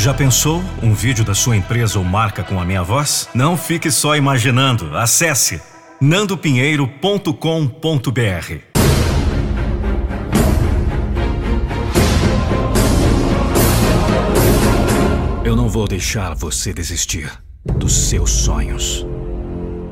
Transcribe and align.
Já 0.00 0.14
pensou 0.14 0.62
um 0.82 0.94
vídeo 0.94 1.22
da 1.22 1.34
sua 1.34 1.58
empresa 1.58 1.98
ou 1.98 2.04
marca 2.06 2.42
com 2.42 2.58
a 2.58 2.64
minha 2.64 2.82
voz? 2.82 3.28
Não 3.34 3.54
fique 3.54 3.90
só 3.90 4.16
imaginando. 4.16 4.96
Acesse 4.96 5.60
nandopinheiro.com.br. 6.00 7.34
Eu 15.44 15.54
não 15.54 15.68
vou 15.68 15.86
deixar 15.86 16.34
você 16.34 16.72
desistir 16.72 17.30
dos 17.76 18.08
seus 18.08 18.30
sonhos. 18.30 19.04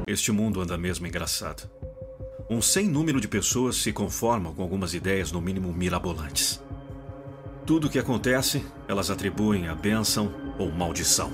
Este 0.06 0.32
mundo 0.32 0.62
anda 0.62 0.78
mesmo 0.78 1.06
engraçado. 1.06 1.68
Um 2.48 2.62
sem 2.62 2.88
número 2.88 3.20
de 3.20 3.28
pessoas 3.28 3.76
se 3.76 3.92
conformam 3.92 4.54
com 4.54 4.62
algumas 4.62 4.94
ideias 4.94 5.30
no 5.30 5.42
mínimo 5.42 5.70
mirabolantes. 5.70 6.66
Tudo 7.68 7.86
o 7.86 7.90
que 7.90 7.98
acontece, 7.98 8.64
elas 8.88 9.10
atribuem 9.10 9.68
a 9.68 9.74
bênção 9.74 10.32
ou 10.58 10.72
maldição. 10.72 11.30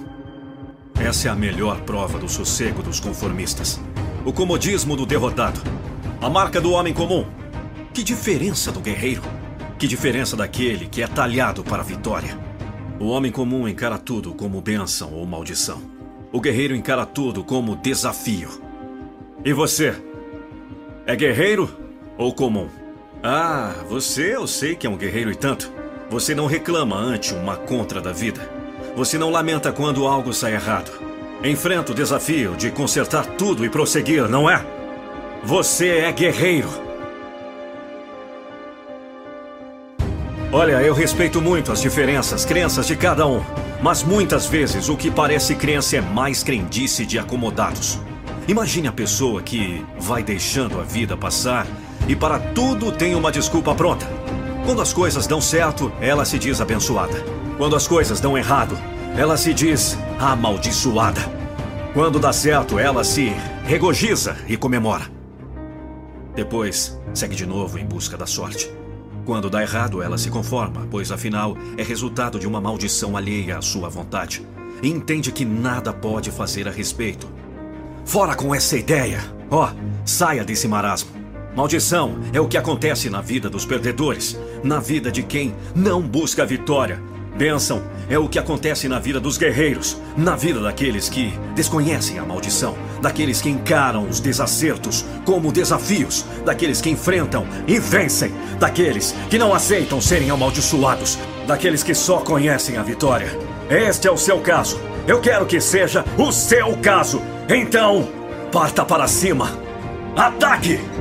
Essa 0.98 1.29
é 1.29 1.30
a 1.30 1.34
melhor 1.37 1.83
prova 1.83 2.19
do 2.19 2.29
sossego 2.29 2.83
dos 2.83 2.98
conformistas. 2.98 3.80
O 4.25 4.33
comodismo 4.33 4.97
do 4.97 5.06
derrotado. 5.06 5.61
A 6.20 6.28
marca 6.28 6.61
do 6.61 6.73
homem 6.73 6.92
comum. 6.92 7.25
Que 7.92 8.02
diferença 8.02 8.73
do 8.73 8.80
guerreiro? 8.80 9.23
Que 9.78 9.87
diferença 9.87 10.37
daquele 10.37 10.89
que 10.89 11.02
é 11.02 11.06
talhado 11.06 11.62
para 11.62 11.83
a 11.83 11.87
vitória? 11.87 12.37
O 12.98 13.06
homem 13.06 13.30
comum 13.30 13.69
encara 13.69 13.97
tudo 13.97 14.34
como 14.34 14.61
bênção 14.61 15.14
ou 15.14 15.25
maldição. 15.25 15.80
O 16.33 16.41
guerreiro 16.41 16.75
encara 16.75 17.06
tudo 17.06 17.45
como 17.45 17.77
desafio. 17.77 18.61
E 19.45 19.53
você? 19.53 19.95
É 21.06 21.14
guerreiro 21.14 21.70
ou 22.19 22.34
comum? 22.34 22.69
Ah, 23.23 23.73
você 23.89 24.34
eu 24.34 24.48
sei 24.48 24.75
que 24.75 24.84
é 24.84 24.91
um 24.91 24.97
guerreiro 24.97 25.30
e 25.30 25.37
tanto. 25.37 25.84
Você 26.10 26.34
não 26.34 26.46
reclama 26.46 26.96
ante 26.96 27.34
uma 27.34 27.56
contra 27.56 28.00
da 28.00 28.12
vida. 28.12 28.48
Você 28.94 29.18
não 29.18 29.30
lamenta 29.30 29.72
quando 29.72 30.06
algo 30.06 30.33
sai 30.33 30.55
errado. 30.55 30.91
Enfrenta 31.42 31.92
o 31.92 31.94
desafio 31.94 32.55
de 32.56 32.70
consertar 32.70 33.27
tudo 33.27 33.64
e 33.64 33.69
prosseguir, 33.69 34.28
não 34.28 34.48
é? 34.48 34.64
Você 35.42 35.88
é 35.98 36.12
guerreiro. 36.12 36.69
Olha, 40.52 40.80
eu 40.83 40.94
respeito 40.94 41.42
muito 41.42 41.72
as 41.72 41.83
diferenças, 41.83 42.44
crenças 42.44 42.86
de 42.86 42.94
cada 42.94 43.27
um. 43.27 43.42
Mas 43.83 44.02
muitas 44.02 44.46
vezes 44.46 44.89
o 44.89 44.96
que 44.96 45.11
parece 45.11 45.55
crença 45.55 45.96
é 45.96 46.00
mais 46.00 46.42
crendice 46.42 47.05
de 47.05 47.18
acomodados. 47.18 47.98
Imagine 48.46 48.89
a 48.89 48.92
pessoa 48.92 49.42
que 49.42 49.84
vai 49.98 50.22
deixando 50.22 50.78
a 50.80 50.84
vida 50.84 51.16
passar 51.16 51.66
e 52.06 52.14
para 52.14 52.39
tudo 52.39 52.92
tem 52.92 53.14
uma 53.14 53.33
desculpa 53.33 53.74
pronta. 53.74 54.23
Quando 54.65 54.81
as 54.81 54.95
coisas 54.95 55.27
dão 55.27 55.43
certo, 55.43 55.93
ela 56.01 56.25
se 56.25 56.39
diz 56.39 56.59
abençoada. 56.59 57.23
Quando 57.59 57.77
as 57.77 57.87
coisas 57.87 58.19
dão 58.19 58.37
errado, 58.37 58.79
ela 59.15 59.37
se 59.37 59.53
diz 59.53 59.97
amaldiçoada. 60.19 61.20
Quando 61.93 62.19
dá 62.19 62.33
certo, 62.33 62.79
ela 62.79 63.05
se 63.05 63.29
regozija 63.65 64.37
e 64.48 64.57
comemora. 64.57 65.05
Depois, 66.35 66.98
segue 67.12 67.37
de 67.37 67.45
novo 67.45 67.79
em 67.79 67.85
busca 67.85 68.17
da 68.17 68.27
sorte. 68.27 68.73
Quando 69.27 69.51
dá 69.51 69.62
errado, 69.62 70.03
ela 70.03 70.17
se 70.17 70.31
conforma, 70.31 70.89
pois 70.91 71.12
afinal 71.12 71.57
é 71.77 71.83
resultado 71.83 72.39
de 72.39 72.47
uma 72.47 72.61
maldição 72.61 73.19
alheia 73.19 73.59
à 73.59 73.62
sua 73.62 73.91
vontade. 73.91 74.47
E 74.83 74.89
entende 74.89 75.31
que 75.31 75.45
nada 75.45 75.92
pode 75.92 76.31
fazer 76.31 76.67
a 76.67 76.70
respeito. 76.70 77.29
Fora 78.05 78.35
com 78.35 78.55
essa 78.55 78.79
ideia! 78.79 79.20
Ó, 79.51 79.69
oh, 79.69 80.07
saia 80.07 80.42
desse 80.42 80.67
marasmo. 80.67 81.23
Maldição 81.55 82.19
é 82.33 82.41
o 82.41 82.48
que 82.48 82.58
acontece 82.58 83.08
na 83.08 83.20
vida 83.20 83.48
dos 83.48 83.64
perdedores, 83.64 84.36
na 84.64 84.80
vida 84.80 85.12
de 85.12 85.22
quem 85.22 85.55
não 85.74 86.02
busca 86.02 86.42
a 86.42 86.46
vitória. 86.46 87.00
Bênção 87.36 87.83
é 88.08 88.19
o 88.19 88.28
que 88.28 88.41
acontece 88.41 88.88
na 88.88 88.98
vida 88.98 89.20
dos 89.20 89.38
guerreiros, 89.38 89.96
na 90.16 90.34
vida 90.34 90.61
daqueles 90.61 91.08
que 91.08 91.33
desconhecem 91.55 92.19
a 92.19 92.24
maldição, 92.24 92.77
daqueles 93.00 93.40
que 93.40 93.48
encaram 93.48 94.08
os 94.08 94.18
desacertos 94.18 95.05
como 95.24 95.52
desafios, 95.52 96.24
daqueles 96.45 96.80
que 96.80 96.90
enfrentam 96.90 97.46
e 97.68 97.79
vencem, 97.79 98.33
daqueles 98.58 99.14
que 99.30 99.39
não 99.39 99.55
aceitam 99.55 100.00
serem 100.00 100.30
amaldiçoados, 100.30 101.18
daqueles 101.46 101.84
que 101.84 101.95
só 101.95 102.18
conhecem 102.18 102.77
a 102.77 102.83
vitória. 102.83 103.29
Este 103.70 104.08
é 104.08 104.11
o 104.11 104.18
seu 104.18 104.40
caso. 104.40 104.80
Eu 105.06 105.20
quero 105.20 105.46
que 105.46 105.61
seja 105.61 106.05
o 106.18 106.33
seu 106.33 106.77
caso. 106.79 107.23
Então, 107.48 108.08
parta 108.50 108.84
para 108.84 109.06
cima. 109.06 109.56
Ataque! 110.17 110.93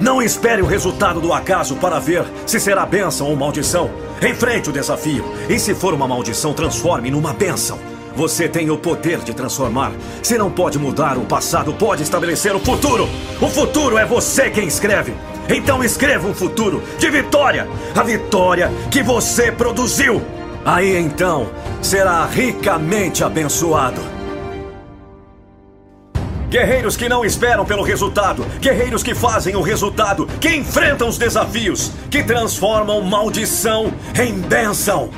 Não 0.00 0.22
espere 0.22 0.62
o 0.62 0.66
resultado 0.66 1.20
do 1.20 1.30
acaso 1.30 1.76
para 1.76 1.98
ver 1.98 2.24
se 2.46 2.58
será 2.58 2.86
bênção 2.86 3.28
ou 3.28 3.36
maldição. 3.36 3.90
Enfrente 4.22 4.70
o 4.70 4.72
desafio. 4.72 5.22
E 5.46 5.58
se 5.58 5.74
for 5.74 5.92
uma 5.92 6.08
maldição, 6.08 6.54
transforme 6.54 7.10
numa 7.10 7.34
bênção. 7.34 7.78
Você 8.16 8.48
tem 8.48 8.70
o 8.70 8.78
poder 8.78 9.18
de 9.18 9.34
transformar. 9.34 9.92
Se 10.22 10.38
não 10.38 10.50
pode 10.50 10.78
mudar 10.78 11.18
o 11.18 11.26
passado, 11.26 11.74
pode 11.74 12.02
estabelecer 12.02 12.56
o 12.56 12.60
futuro. 12.60 13.06
O 13.40 13.48
futuro 13.48 13.98
é 13.98 14.06
você 14.06 14.48
quem 14.48 14.66
escreve. 14.66 15.12
Então 15.50 15.84
escreva 15.84 16.26
um 16.26 16.34
futuro 16.34 16.82
de 16.98 17.10
vitória. 17.10 17.68
A 17.94 18.02
vitória 18.02 18.72
que 18.90 19.02
você 19.02 19.52
produziu. 19.52 20.22
Aí 20.64 20.96
então 20.96 21.50
será 21.82 22.24
ricamente 22.24 23.22
abençoado. 23.22 24.19
Guerreiros 26.50 26.96
que 26.96 27.08
não 27.08 27.24
esperam 27.24 27.64
pelo 27.64 27.84
resultado. 27.84 28.44
Guerreiros 28.60 29.04
que 29.04 29.14
fazem 29.14 29.54
o 29.54 29.62
resultado. 29.62 30.26
Que 30.40 30.48
enfrentam 30.48 31.08
os 31.08 31.16
desafios. 31.16 31.92
Que 32.10 32.24
transformam 32.24 33.00
maldição 33.02 33.94
em 34.20 34.34
bênção. 34.40 35.10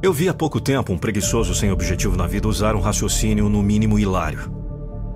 Eu 0.00 0.12
vi 0.12 0.28
há 0.28 0.34
pouco 0.34 0.60
tempo 0.60 0.92
um 0.92 0.98
preguiçoso 0.98 1.52
sem 1.52 1.72
objetivo 1.72 2.16
na 2.16 2.28
vida 2.28 2.46
usar 2.46 2.76
um 2.76 2.80
raciocínio 2.80 3.48
no 3.48 3.60
mínimo 3.60 3.98
hilário. 3.98 4.52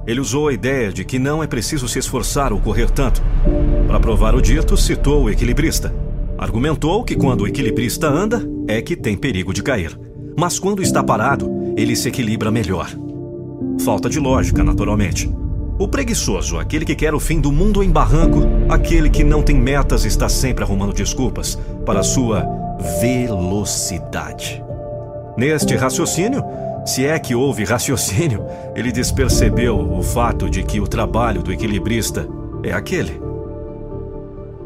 Ele 0.05 0.21
usou 0.21 0.49
a 0.49 0.53
ideia 0.53 0.93
de 0.93 1.05
que 1.05 1.19
não 1.19 1.43
é 1.43 1.47
preciso 1.47 1.89
se 1.89 2.01
esforçar 2.01 2.53
ou 2.53 2.61
correr 2.61 2.91
tanto. 2.91 3.23
Para 3.87 4.01
provar 4.01 4.35
o 4.35 4.43
dito, 4.43 4.77
citou 4.77 5.25
o 5.25 5.31
equilibrista. 5.31 6.06
Argumentou 6.39 7.03
que 7.03 7.17
quando 7.17 7.43
o 7.43 7.47
equilibrista 7.47 8.09
anda, 8.09 8.47
é 8.69 8.83
que 8.83 8.95
tem 8.95 9.17
perigo 9.17 9.55
de 9.55 9.63
cair. 9.63 9.99
Mas 10.39 10.59
quando 10.59 10.83
está 10.83 11.03
parado, 11.03 11.51
ele 11.77 11.97
se 11.97 12.09
equilibra 12.09 12.51
melhor. 12.51 12.91
Falta 13.81 14.09
de 14.09 14.19
lógica, 14.19 14.63
naturalmente. 14.63 15.31
O 15.79 15.89
preguiçoso, 15.89 16.59
aquele 16.59 16.85
que 16.85 16.95
quer 16.95 17.15
o 17.15 17.21
fim 17.21 17.41
do 17.41 17.53
mundo 17.53 17.83
em 17.83 17.91
barranco, 17.91 18.41
aquele 18.69 19.11
que 19.11 19.23
não 19.23 19.43
tem 19.43 19.57
metas 19.57 20.05
e 20.05 20.09
está 20.09 20.29
sempre 20.29 20.65
arrumando 20.65 20.93
desculpas 20.93 21.59
para 21.85 22.03
sua 22.03 22.47
velocidade. 23.03 24.63
Neste 25.37 25.77
raciocínio, 25.77 26.43
se 26.87 27.05
é 27.05 27.19
que 27.19 27.35
houve 27.35 27.65
raciocínio, 27.65 28.45
ele 28.75 28.93
despercebeu 28.93 29.79
o 29.79 30.03
fato 30.03 30.49
de 30.49 30.63
que 30.63 30.81
o 30.81 30.87
trabalho 30.87 31.43
do 31.43 31.53
equilibrista 31.53 32.27
é 32.63 32.73
aquele. 32.73 33.21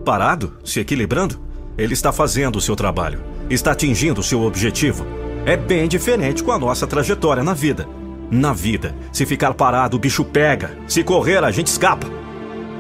Parado, 0.05 0.53
se 0.65 0.81
equilibrando, 0.81 1.41
ele 1.77 1.95
está 1.95 2.13
fazendo 2.13 2.57
o 2.57 2.61
seu 2.61 2.77
trabalho, 2.77 3.21
está 3.49 3.73
atingindo 3.73 4.21
o 4.21 4.25
seu 4.25 4.43
objetivo. 4.43 5.07
É 5.47 5.57
bem 5.57 5.89
diferente 5.89 6.43
com 6.43 6.53
a 6.53 6.59
nossa 6.59 6.87
trajetória 6.87 7.43
na 7.43 7.55
vida. 7.55 7.89
Na 8.31 8.53
vida, 8.53 8.95
se 9.13 9.27
ficar 9.27 9.55
parado, 9.55 9.97
o 9.97 10.01
bicho 10.01 10.25
pega. 10.25 10.77
Se 10.87 11.03
correr, 11.03 11.43
a 11.43 11.51
gente 11.51 11.67
escapa. 11.67 12.07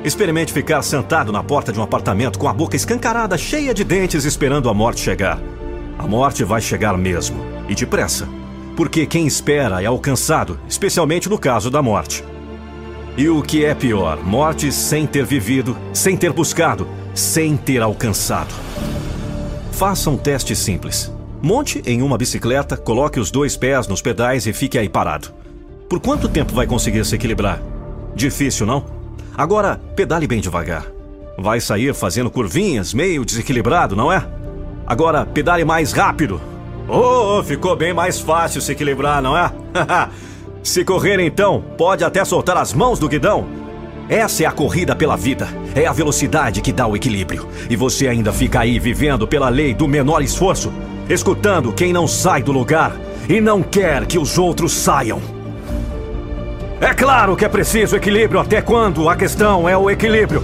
Experimente 0.05 0.53
ficar 0.53 0.81
sentado 0.83 1.33
na 1.33 1.43
porta 1.43 1.73
de 1.73 1.81
um 1.81 1.83
apartamento 1.83 2.39
com 2.39 2.49
a 2.49 2.53
boca 2.53 2.77
escancarada, 2.77 3.37
cheia 3.37 3.75
de 3.75 3.85
dentes, 3.85 4.25
esperando 4.25 4.69
a 4.69 4.75
morte 4.75 5.01
chegar. 5.01 5.39
A 5.99 6.07
morte 6.07 6.45
vai 6.45 6.61
chegar 6.61 6.97
mesmo, 6.97 7.45
e 7.69 7.75
depressa. 7.75 8.29
Porque 8.77 9.05
quem 9.05 9.27
espera 9.27 9.83
é 9.83 9.87
alcançado, 9.87 10.59
especialmente 10.69 11.29
no 11.29 11.39
caso 11.39 11.71
da 11.71 11.83
morte. 11.83 12.25
E 13.17 13.29
o 13.29 13.43
que 13.43 13.65
é 13.65 13.75
pior, 13.75 14.23
morte 14.25 14.73
sem 14.73 15.07
ter 15.07 15.27
vivido, 15.27 15.77
sem 15.93 16.17
ter 16.17 16.33
buscado, 16.33 16.89
sem 17.15 17.57
ter 17.57 17.83
alcançado. 17.83 18.55
Faça 19.73 20.11
um 20.11 20.17
teste 20.17 20.55
simples. 20.55 21.13
Monte 21.43 21.83
em 21.87 22.03
uma 22.03 22.19
bicicleta, 22.19 22.77
coloque 22.77 23.19
os 23.19 23.31
dois 23.31 23.57
pés 23.57 23.89
nos 23.89 24.03
pedais 24.03 24.47
e 24.47 24.53
fique 24.53 24.79
aí 24.79 24.89
parado. 24.89 25.33
Por 25.89 25.99
quanto 25.99 26.29
tempo 26.29 26.55
vai 26.55 26.67
conseguir 26.67 27.05
se 27.05 27.15
equilibrar? 27.15 27.61
Difícil, 28.15 28.67
não? 28.67 28.85
Agora, 29.35 29.81
pedale 29.97 30.27
bem 30.27 30.41
devagar. 30.41 30.87
Vai 31.39 31.61
sair 31.61 31.95
fazendo 31.95 32.31
curvinhas, 32.31 32.93
meio 32.93 33.25
desequilibrado, 33.25 33.97
não 33.97 34.13
é? 34.13 34.27
Agora, 34.87 35.25
pedale 35.25 35.65
mais 35.65 35.93
rápido. 35.93 36.41
Oh, 36.87 37.43
ficou 37.43 37.75
bem 37.75 37.95
mais 37.95 38.21
fácil 38.21 38.61
se 38.61 38.73
equilibrar, 38.73 39.23
não 39.23 39.37
é? 39.37 39.51
se 40.63 40.85
correr 40.85 41.19
então, 41.21 41.65
pode 41.79 42.05
até 42.05 42.25
soltar 42.25 42.57
as 42.57 42.75
mãos 42.75 42.99
do 42.99 43.09
guidão 43.09 43.60
essa 44.11 44.43
é 44.43 44.47
a 44.47 44.51
corrida 44.51 44.97
pela 44.97 45.17
vida. 45.17 45.47
É 45.73 45.87
a 45.87 45.93
velocidade 45.93 46.61
que 46.61 46.73
dá 46.73 46.85
o 46.85 46.97
equilíbrio. 46.97 47.47
E 47.71 47.77
você 47.77 48.09
ainda 48.09 48.33
fica 48.33 48.59
aí 48.59 48.77
vivendo 48.77 49.25
pela 49.25 49.49
lei 49.49 49.73
do 49.73 49.87
menor 49.87 50.21
esforço, 50.21 50.73
escutando 51.09 51.73
quem 51.73 51.93
não 51.93 52.09
sai 52.09 52.43
do 52.43 52.51
lugar 52.51 52.97
e 53.29 53.41
não 53.41 53.63
quer 53.63 54.05
que 54.07 54.19
os 54.19 54.37
outros 54.37 54.73
saiam. 54.73 55.23
É 56.81 56.93
claro 56.93 57.37
que 57.37 57.45
é 57.45 57.49
preciso 57.49 57.95
equilíbrio 57.95 58.41
até 58.41 58.61
quando 58.61 59.09
a 59.09 59.15
questão 59.15 59.69
é 59.69 59.77
o 59.77 59.89
equilíbrio. 59.89 60.43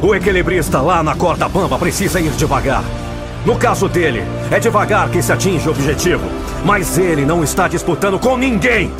O 0.00 0.14
equilibrista 0.14 0.80
lá 0.80 1.02
na 1.02 1.16
corda 1.16 1.48
bamba 1.48 1.76
precisa 1.80 2.20
ir 2.20 2.30
devagar. 2.30 2.84
No 3.44 3.56
caso 3.56 3.88
dele, 3.88 4.22
é 4.52 4.60
devagar 4.60 5.10
que 5.10 5.20
se 5.20 5.32
atinge 5.32 5.66
o 5.66 5.72
objetivo. 5.72 6.24
Mas 6.64 6.96
ele 6.96 7.26
não 7.26 7.42
está 7.42 7.66
disputando 7.66 8.20
com 8.20 8.36
ninguém. 8.36 8.92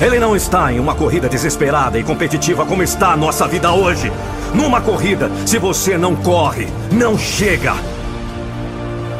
Ele 0.00 0.18
não 0.18 0.34
está 0.34 0.72
em 0.72 0.80
uma 0.80 0.94
corrida 0.94 1.28
desesperada 1.28 1.98
e 1.98 2.02
competitiva 2.02 2.66
como 2.66 2.82
está 2.82 3.12
a 3.12 3.16
nossa 3.16 3.46
vida 3.46 3.72
hoje. 3.72 4.10
Numa 4.52 4.80
corrida, 4.80 5.30
se 5.46 5.58
você 5.58 5.96
não 5.96 6.16
corre, 6.16 6.68
não 6.90 7.16
chega. 7.16 7.74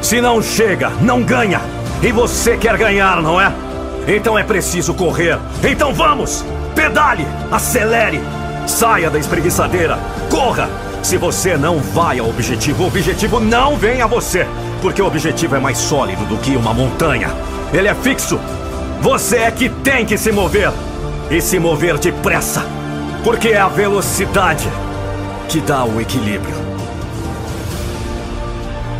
Se 0.02 0.20
não 0.20 0.42
chega, 0.42 0.90
não 1.00 1.22
ganha. 1.22 1.60
E 2.02 2.12
você 2.12 2.56
quer 2.56 2.76
ganhar, 2.76 3.22
não 3.22 3.40
é? 3.40 3.52
Então 4.06 4.38
é 4.38 4.42
preciso 4.42 4.92
correr. 4.94 5.38
Então 5.62 5.94
vamos! 5.94 6.44
Pedale! 6.74 7.26
Acelere! 7.50 8.20
Saia 8.66 9.08
da 9.08 9.18
espreguiçadeira! 9.18 9.98
Corra! 10.28 10.68
Se 11.02 11.16
você 11.16 11.56
não 11.56 11.78
vai 11.78 12.18
ao 12.18 12.28
objetivo, 12.28 12.84
o 12.84 12.86
objetivo 12.86 13.38
não 13.38 13.76
vem 13.76 14.02
a 14.02 14.06
você. 14.06 14.46
Porque 14.82 15.00
o 15.00 15.06
objetivo 15.06 15.54
é 15.56 15.60
mais 15.60 15.78
sólido 15.78 16.24
do 16.24 16.36
que 16.38 16.56
uma 16.56 16.74
montanha. 16.74 17.30
Ele 17.72 17.88
é 17.88 17.94
fixo. 17.94 18.40
Você 19.00 19.37
é 19.37 19.50
que 19.50 19.69
tem 19.69 20.05
que 20.06 20.17
se 20.17 20.32
mover. 20.32 20.73
E 21.31 21.41
se 21.41 21.58
mover 21.58 21.99
depressa. 21.99 22.64
Porque 23.23 23.49
é 23.49 23.58
a 23.58 23.69
velocidade 23.69 24.69
que 25.49 25.61
dá 25.61 25.85
o 25.85 26.00
equilíbrio. 26.00 26.55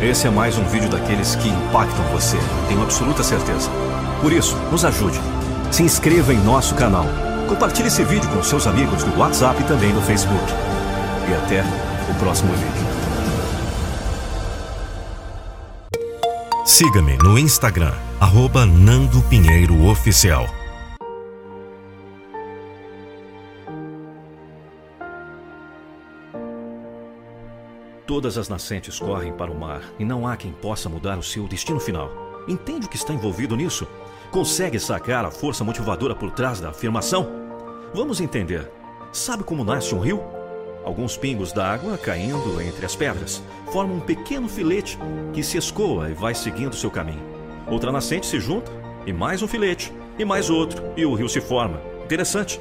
Esse 0.01 0.27
é 0.27 0.29
mais 0.29 0.57
um 0.57 0.63
vídeo 0.65 0.89
daqueles 0.89 1.35
que 1.35 1.47
impactam 1.47 2.03
você, 2.11 2.37
tenho 2.67 2.83
absoluta 2.83 3.23
certeza. 3.23 3.69
Por 4.21 4.31
isso, 4.31 4.55
nos 4.71 4.83
ajude. 4.83 5.19
Se 5.71 5.83
inscreva 5.83 6.33
em 6.33 6.37
nosso 6.37 6.75
canal. 6.75 7.05
Compartilhe 7.47 7.87
esse 7.87 8.03
vídeo 8.03 8.29
com 8.29 8.43
seus 8.43 8.67
amigos 8.67 9.03
do 9.03 9.19
WhatsApp 9.19 9.61
e 9.61 9.65
também 9.65 9.93
no 9.93 10.01
Facebook. 10.01 10.53
E 11.29 11.33
até 11.33 11.63
o 12.09 12.13
próximo 12.15 12.51
vídeo. 12.53 12.85
Siga-me 16.65 17.17
no 17.17 17.37
Instagram, 17.37 17.93
arroba 18.19 18.65
Nando 18.65 19.21
Pinheiro 19.23 19.85
Oficial. 19.87 20.47
Todas 28.07 28.37
as 28.37 28.47
nascentes 28.47 28.99
correm 28.99 29.33
para 29.33 29.51
o 29.51 29.59
mar 29.59 29.81
e 29.99 30.05
não 30.05 30.25
há 30.25 30.37
quem 30.37 30.53
possa 30.53 30.87
mudar 30.87 31.17
o 31.17 31.23
seu 31.23 31.45
destino 31.45 31.79
final. 31.79 32.09
Entende 32.47 32.85
o 32.85 32.89
que 32.89 32.95
está 32.95 33.13
envolvido 33.13 33.55
nisso? 33.55 33.85
Consegue 34.31 34.79
sacar 34.79 35.25
a 35.25 35.31
força 35.31 35.63
motivadora 35.63 36.15
por 36.15 36.31
trás 36.31 36.61
da 36.61 36.69
afirmação? 36.69 37.27
Vamos 37.93 38.21
entender. 38.21 38.71
Sabe 39.11 39.43
como 39.43 39.65
nasce 39.65 39.93
um 39.93 39.99
rio? 39.99 40.21
Alguns 40.85 41.17
pingos 41.17 41.51
d'água 41.51 41.97
caindo 41.97 42.61
entre 42.61 42.85
as 42.85 42.95
pedras 42.95 43.43
formam 43.73 43.97
um 43.97 44.01
pequeno 44.01 44.47
filete 44.47 44.97
que 45.33 45.43
se 45.43 45.57
escoa 45.57 46.09
e 46.09 46.13
vai 46.13 46.33
seguindo 46.33 46.75
seu 46.75 46.89
caminho. 46.89 47.34
Outra 47.67 47.91
nascente 47.91 48.25
se 48.25 48.39
junta 48.39 48.71
e 49.05 49.13
mais 49.13 49.41
um 49.41 49.47
filete 49.47 49.91
e 50.17 50.25
mais 50.25 50.49
outro 50.49 50.83
e 50.95 51.05
o 51.05 51.13
rio 51.13 51.27
se 51.27 51.41
forma. 51.41 51.81
Interessante. 52.03 52.59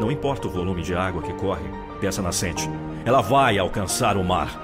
Não 0.00 0.10
importa 0.10 0.48
o 0.48 0.50
volume 0.50 0.82
de 0.82 0.94
água 0.94 1.22
que 1.22 1.32
corre 1.34 1.64
dessa 2.00 2.20
nascente, 2.20 2.68
ela 3.04 3.20
vai 3.20 3.58
alcançar 3.58 4.16
o 4.16 4.24
mar. 4.24 4.60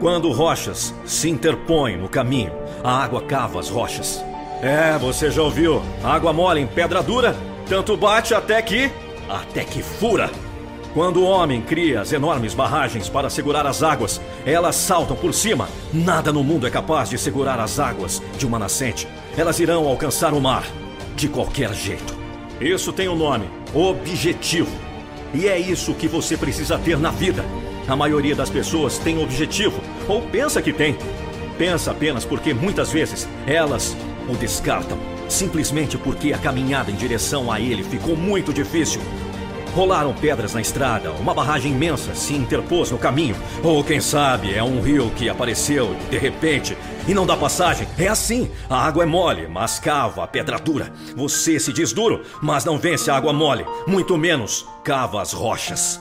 Quando 0.00 0.30
rochas 0.30 0.94
se 1.04 1.28
interpõem 1.28 1.96
no 1.96 2.08
caminho, 2.08 2.52
a 2.84 3.02
água 3.02 3.20
cava 3.22 3.58
as 3.58 3.68
rochas. 3.68 4.24
É, 4.62 4.96
você 4.98 5.30
já 5.30 5.42
ouviu? 5.42 5.82
Água 6.02 6.32
mole 6.32 6.60
em 6.60 6.66
pedra 6.66 7.02
dura, 7.02 7.34
tanto 7.68 7.96
bate 7.96 8.32
até 8.34 8.60
que. 8.62 8.90
até 9.28 9.64
que 9.64 9.82
fura. 9.82 10.30
Quando 10.98 11.20
o 11.20 11.24
homem 11.26 11.62
cria 11.62 12.00
as 12.00 12.12
enormes 12.12 12.54
barragens 12.54 13.08
para 13.08 13.30
segurar 13.30 13.64
as 13.68 13.84
águas, 13.84 14.20
elas 14.44 14.74
saltam 14.74 15.16
por 15.16 15.32
cima. 15.32 15.68
Nada 15.94 16.32
no 16.32 16.42
mundo 16.42 16.66
é 16.66 16.70
capaz 16.70 17.08
de 17.08 17.16
segurar 17.16 17.60
as 17.60 17.78
águas 17.78 18.20
de 18.36 18.44
uma 18.44 18.58
nascente. 18.58 19.06
Elas 19.36 19.60
irão 19.60 19.86
alcançar 19.86 20.34
o 20.34 20.40
mar, 20.40 20.64
de 21.14 21.28
qualquer 21.28 21.72
jeito. 21.72 22.18
Isso 22.60 22.92
tem 22.92 23.08
um 23.08 23.14
nome: 23.14 23.48
objetivo. 23.72 24.72
E 25.32 25.46
é 25.46 25.56
isso 25.56 25.94
que 25.94 26.08
você 26.08 26.36
precisa 26.36 26.76
ter 26.76 26.98
na 26.98 27.12
vida. 27.12 27.44
A 27.86 27.94
maioria 27.94 28.34
das 28.34 28.50
pessoas 28.50 28.98
tem 28.98 29.22
objetivo, 29.22 29.80
ou 30.08 30.20
pensa 30.20 30.60
que 30.60 30.72
tem. 30.72 30.98
Pensa 31.56 31.92
apenas 31.92 32.24
porque 32.24 32.52
muitas 32.52 32.90
vezes 32.90 33.28
elas 33.46 33.96
o 34.28 34.34
descartam, 34.34 34.98
simplesmente 35.28 35.96
porque 35.96 36.32
a 36.32 36.38
caminhada 36.38 36.90
em 36.90 36.96
direção 36.96 37.52
a 37.52 37.60
ele 37.60 37.84
ficou 37.84 38.16
muito 38.16 38.52
difícil. 38.52 39.00
Rolaram 39.78 40.12
pedras 40.12 40.54
na 40.54 40.60
estrada, 40.60 41.12
uma 41.12 41.32
barragem 41.32 41.70
imensa 41.70 42.12
se 42.12 42.34
interpôs 42.34 42.90
no 42.90 42.98
caminho, 42.98 43.36
ou 43.62 43.84
quem 43.84 44.00
sabe 44.00 44.52
é 44.52 44.60
um 44.60 44.80
rio 44.80 45.08
que 45.10 45.28
apareceu 45.28 45.94
de 46.10 46.18
repente 46.18 46.76
e 47.06 47.14
não 47.14 47.24
dá 47.24 47.36
passagem. 47.36 47.86
É 47.96 48.08
assim: 48.08 48.50
a 48.68 48.76
água 48.76 49.04
é 49.04 49.06
mole, 49.06 49.46
mas 49.46 49.78
cava 49.78 50.24
a 50.24 50.26
pedra 50.26 50.58
dura. 50.58 50.92
Você 51.14 51.60
se 51.60 51.72
diz 51.72 51.92
duro, 51.92 52.24
mas 52.42 52.64
não 52.64 52.76
vence 52.76 53.08
a 53.08 53.16
água 53.16 53.32
mole, 53.32 53.64
muito 53.86 54.18
menos 54.18 54.66
cava 54.82 55.22
as 55.22 55.32
rochas. 55.32 56.00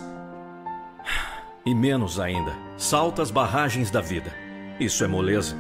E 1.64 1.76
menos 1.76 2.20
ainda, 2.20 2.54
salta 2.78 3.22
as 3.22 3.30
barragens 3.30 3.92
da 3.92 4.02
vida. 4.02 4.34
Isso 4.80 5.04
é 5.04 5.08
moleza. 5.08 5.56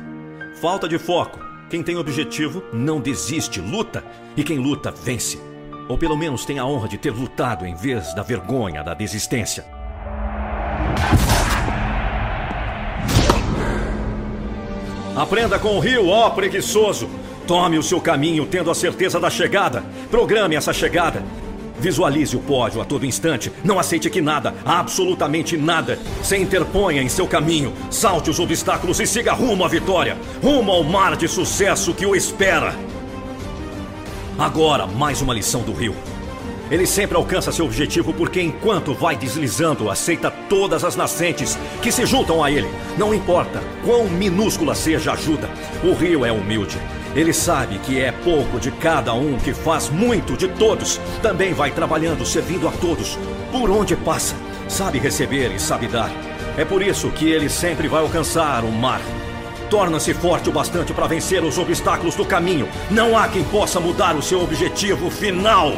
Falta 0.60 0.90
de 0.90 0.98
foco. 0.98 1.38
Quem 1.70 1.84
tem 1.84 1.98
objetivo 1.98 2.64
não 2.74 3.00
desiste, 3.00 3.62
luta. 3.62 4.04
E 4.36 4.44
quem 4.44 4.58
luta, 4.58 4.90
vence. 4.90 5.40
Ou 5.88 5.98
pelo 5.98 6.18
menos 6.18 6.46
tem 6.46 6.60
a 6.60 6.66
honra 6.66 6.88
de 6.88 6.98
ter 6.98 7.12
lutado 7.12 7.66
em 7.66 7.76
vez 7.76 8.14
da 8.14 8.24
vergonha 8.24 8.84
da 8.84 8.94
desistência. 8.94 9.66
Aprenda 15.16 15.58
com 15.58 15.78
o 15.78 15.80
rio, 15.80 16.10
ó 16.10 16.30
preguiçoso. 16.30 17.10
Tome 17.48 17.78
o 17.78 17.84
seu 17.84 18.00
caminho 18.00 18.46
tendo 18.46 18.70
a 18.70 18.76
certeza 18.76 19.20
da 19.20 19.30
chegada. 19.30 19.84
Programe 20.12 20.56
essa 20.56 20.74
chegada. 20.74 21.24
Visualize 21.80 22.36
o 22.36 22.40
pódio 22.40 22.82
a 22.82 22.86
todo 22.86 23.06
instante. 23.06 23.52
Não 23.64 23.80
aceite 23.80 24.10
que 24.10 24.22
nada, 24.22 24.54
absolutamente 24.66 25.56
nada, 25.56 25.98
se 26.22 26.36
interponha 26.38 27.02
em 27.02 27.10
seu 27.10 27.28
caminho. 27.28 27.74
Salte 27.90 28.30
os 28.30 28.40
obstáculos 28.40 29.00
e 29.00 29.08
siga 29.08 29.34
rumo 29.34 29.64
à 29.64 29.68
vitória. 29.68 30.18
Rumo 30.44 30.72
ao 30.72 30.84
mar 30.84 31.16
de 31.16 31.28
sucesso 31.28 31.94
que 31.94 32.06
o 32.06 32.16
espera. 32.16 32.76
Agora, 34.38 34.86
mais 34.86 35.20
uma 35.20 35.34
lição 35.34 35.64
do 35.64 35.74
Rio. 35.74 35.96
Ele 36.70 36.86
sempre 36.86 37.18
alcança 37.18 37.52
seu 37.52 37.66
objetivo 37.66 38.14
porque, 38.14 38.40
enquanto 38.40 38.94
vai 38.94 39.16
deslizando, 39.16 39.90
aceita 39.90 40.30
todas 40.30 40.84
as 40.84 40.96
nascentes 40.96 41.58
que 41.82 41.92
se 41.92 42.06
juntam 42.06 42.44
a 42.44 42.52
ele. 42.52 42.70
Não 43.00 43.16
importa 43.16 43.64
quão 43.84 44.08
minúscula 44.08 44.76
seja 44.76 45.10
a 45.10 45.14
ajuda, 45.16 45.50
o 45.84 45.92
rio 45.94 46.24
é 46.24 46.32
humilde. 46.32 46.78
Ele 47.16 47.34
sabe 47.34 47.80
que 47.80 48.00
é 48.00 48.12
pouco 48.12 48.60
de 48.60 48.70
cada 48.70 49.12
um 49.12 49.40
que 49.40 49.56
faz 49.56 49.90
muito 49.90 50.38
de 50.38 50.48
todos. 50.50 51.02
Também 51.20 51.52
vai 51.54 51.72
trabalhando, 51.72 52.24
servindo 52.24 52.68
a 52.68 52.72
todos. 52.72 53.18
Por 53.52 53.72
onde 53.72 53.96
passa, 53.96 54.36
sabe 54.68 55.00
receber 55.00 55.52
e 55.52 55.60
sabe 55.60 55.88
dar. 55.88 56.12
É 56.56 56.64
por 56.64 56.84
isso 56.84 57.10
que 57.10 57.28
ele 57.28 57.50
sempre 57.50 57.88
vai 57.88 58.02
alcançar 58.02 58.64
o 58.64 58.72
mar. 58.72 59.02
Torna-se 59.70 60.14
forte 60.14 60.50
o 60.50 60.52
bastante 60.52 60.94
para 60.94 61.08
vencer 61.08 61.44
os 61.44 61.58
obstáculos 61.58 62.16
do 62.16 62.26
caminho. 62.26 62.70
Não 62.90 63.18
há 63.18 63.28
quem 63.28 63.44
possa 63.44 63.80
mudar 63.80 64.16
o 64.16 64.22
seu 64.22 64.42
objetivo 64.42 65.10
final. 65.10 65.74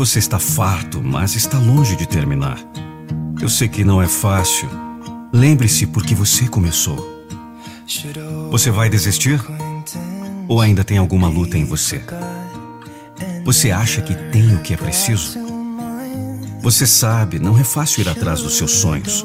Você 0.00 0.18
está 0.18 0.38
farto, 0.38 1.02
mas 1.02 1.36
está 1.36 1.58
longe 1.58 1.94
de 1.94 2.08
terminar. 2.08 2.58
Eu 3.38 3.50
sei 3.50 3.68
que 3.68 3.84
não 3.84 4.00
é 4.00 4.08
fácil. 4.08 4.66
Lembre-se 5.30 5.86
porque 5.86 6.14
você 6.14 6.48
começou. 6.48 7.26
Você 8.50 8.70
vai 8.70 8.88
desistir? 8.88 9.38
Ou 10.48 10.58
ainda 10.58 10.82
tem 10.84 10.96
alguma 10.96 11.28
luta 11.28 11.58
em 11.58 11.66
você? 11.66 12.02
Você 13.44 13.70
acha 13.70 14.00
que 14.00 14.14
tem 14.14 14.54
o 14.54 14.60
que 14.60 14.72
é 14.72 14.76
preciso? 14.78 15.38
Você 16.62 16.86
sabe, 16.86 17.38
não 17.38 17.58
é 17.58 17.62
fácil 17.62 18.00
ir 18.00 18.08
atrás 18.08 18.40
dos 18.40 18.56
seus 18.56 18.70
sonhos. 18.70 19.22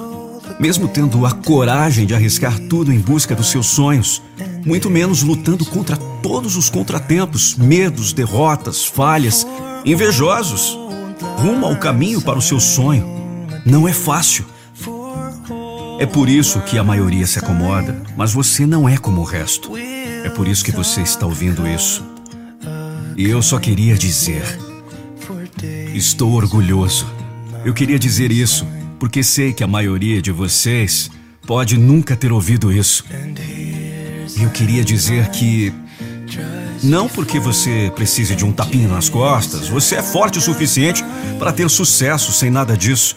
Mesmo 0.60 0.90
tendo 0.90 1.26
a 1.26 1.32
coragem 1.32 2.06
de 2.06 2.14
arriscar 2.14 2.60
tudo 2.68 2.92
em 2.92 3.00
busca 3.00 3.34
dos 3.34 3.50
seus 3.50 3.68
sonhos, 3.68 4.22
muito 4.66 4.90
menos 4.90 5.24
lutando 5.24 5.66
contra 5.66 5.96
todos 5.96 6.58
os 6.58 6.70
contratempos, 6.70 7.56
medos, 7.56 8.12
derrotas, 8.12 8.84
falhas, 8.84 9.48
invejosos, 9.86 10.78
rumo 11.38 11.66
ao 11.66 11.76
caminho 11.78 12.22
para 12.22 12.40
o 12.40 12.42
seu 12.42 12.60
sonho. 12.60 13.06
Não 13.66 13.88
é 13.88 13.94
fácil. 13.94 14.46
É 16.00 16.06
por 16.06 16.28
isso 16.28 16.60
que 16.62 16.78
a 16.78 16.84
maioria 16.84 17.26
se 17.26 17.40
acomoda, 17.40 18.02
mas 18.18 18.34
você 18.34 18.66
não 18.66 18.90
é 18.90 18.98
como 18.98 19.22
o 19.22 19.24
resto. 19.24 19.72
É 19.78 20.30
por 20.30 20.48
isso 20.48 20.66
que 20.66 20.72
você 20.72 21.02
está 21.02 21.26
ouvindo 21.26 21.68
isso. 21.68 22.04
E 23.16 23.30
eu 23.30 23.42
só 23.42 23.60
queria 23.60 23.96
dizer: 23.96 24.44
estou 25.94 26.34
orgulhoso. 26.34 27.08
Eu 27.64 27.74
queria 27.74 27.98
dizer 27.98 28.32
isso 28.32 28.68
porque 29.00 29.24
sei 29.24 29.54
que 29.54 29.64
a 29.64 29.68
maioria 29.68 30.22
de 30.22 30.32
vocês 30.32 31.10
pode 31.46 31.78
nunca 31.78 32.16
ter 32.16 32.32
ouvido 32.32 32.72
isso. 32.74 33.06
E 34.38 34.44
eu 34.44 34.50
queria 34.50 34.84
dizer 34.84 35.30
que 35.30 35.72
não 36.86 37.10
porque 37.10 37.40
você 37.40 37.92
precise 37.96 38.36
de 38.36 38.46
um 38.46 38.52
tapinha 38.52 38.88
nas 38.88 39.10
costas, 39.10 39.68
você 39.68 39.96
é 39.96 40.04
forte 40.04 40.38
o 40.38 40.42
suficiente 40.42 41.04
para 41.40 41.52
ter 41.52 41.70
sucesso 41.70 42.32
sem 42.32 42.50
nada 42.50 42.78
disso. 42.78 43.16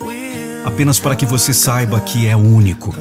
Apenas 0.64 0.98
para 0.98 1.14
que 1.14 1.26
você 1.26 1.52
saiba 1.52 2.00
que 2.00 2.26
é 2.26 2.34
único. 2.34 2.94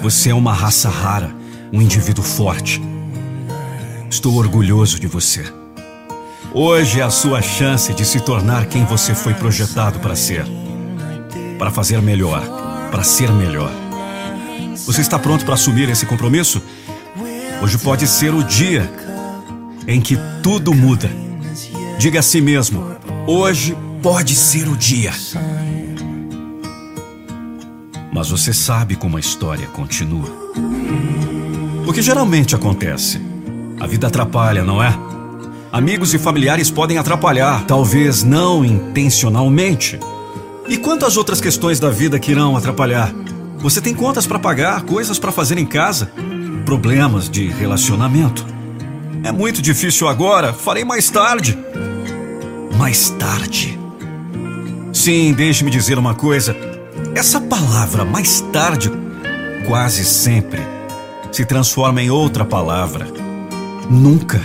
Você 0.00 0.30
é 0.30 0.34
uma 0.34 0.52
raça 0.52 0.88
rara, 0.88 1.34
um 1.72 1.82
indivíduo 1.82 2.24
forte. 2.24 2.80
Estou 4.08 4.36
orgulhoso 4.36 4.98
de 4.98 5.06
você. 5.06 5.44
Hoje 6.54 7.00
é 7.00 7.02
a 7.02 7.10
sua 7.10 7.42
chance 7.42 7.92
de 7.92 8.04
se 8.04 8.20
tornar 8.20 8.66
quem 8.66 8.84
você 8.84 9.14
foi 9.14 9.34
projetado 9.34 9.98
para 9.98 10.16
ser. 10.16 10.46
Para 11.58 11.70
fazer 11.70 12.00
melhor, 12.00 12.42
para 12.90 13.02
ser 13.02 13.30
melhor. 13.32 13.70
Você 14.86 15.00
está 15.00 15.18
pronto 15.18 15.44
para 15.44 15.54
assumir 15.54 15.90
esse 15.90 16.06
compromisso? 16.06 16.62
Hoje 17.60 17.76
pode 17.78 18.06
ser 18.06 18.32
o 18.32 18.42
dia 18.42 18.90
em 19.88 20.02
que 20.02 20.18
tudo 20.42 20.74
muda. 20.74 21.10
Diga 21.98 22.20
a 22.20 22.22
si 22.22 22.42
mesmo: 22.42 22.84
hoje 23.26 23.74
pode 24.02 24.34
ser 24.36 24.68
o 24.68 24.76
dia. 24.76 25.12
Mas 28.12 28.28
você 28.28 28.52
sabe 28.52 28.94
como 28.94 29.16
a 29.16 29.20
história 29.20 29.66
continua. 29.68 30.28
O 31.86 31.92
que 31.92 32.02
geralmente 32.02 32.54
acontece? 32.54 33.20
A 33.80 33.86
vida 33.86 34.08
atrapalha, 34.08 34.62
não 34.62 34.82
é? 34.82 34.94
Amigos 35.72 36.12
e 36.12 36.18
familiares 36.18 36.70
podem 36.70 36.98
atrapalhar, 36.98 37.64
talvez 37.64 38.22
não 38.22 38.64
intencionalmente. 38.64 39.98
E 40.68 40.76
quantas 40.76 41.16
outras 41.16 41.40
questões 41.40 41.80
da 41.80 41.90
vida 41.90 42.18
que 42.18 42.30
irão 42.30 42.56
atrapalhar? 42.56 43.12
Você 43.58 43.80
tem 43.80 43.94
contas 43.94 44.26
para 44.26 44.38
pagar, 44.38 44.82
coisas 44.82 45.18
para 45.18 45.32
fazer 45.32 45.56
em 45.58 45.66
casa, 45.66 46.12
problemas 46.64 47.28
de 47.30 47.48
relacionamento. 47.48 48.57
É 49.28 49.32
muito 49.32 49.60
difícil 49.60 50.08
agora, 50.08 50.54
farei 50.54 50.86
mais 50.86 51.10
tarde. 51.10 51.54
Mais 52.78 53.10
tarde. 53.10 53.78
Sim, 54.90 55.34
deixe-me 55.34 55.70
dizer 55.70 55.98
uma 55.98 56.14
coisa. 56.14 56.56
Essa 57.14 57.38
palavra 57.38 58.06
mais 58.06 58.40
tarde 58.50 58.90
quase 59.66 60.02
sempre 60.06 60.62
se 61.30 61.44
transforma 61.44 62.00
em 62.00 62.08
outra 62.08 62.42
palavra. 62.42 63.06
Nunca. 63.90 64.40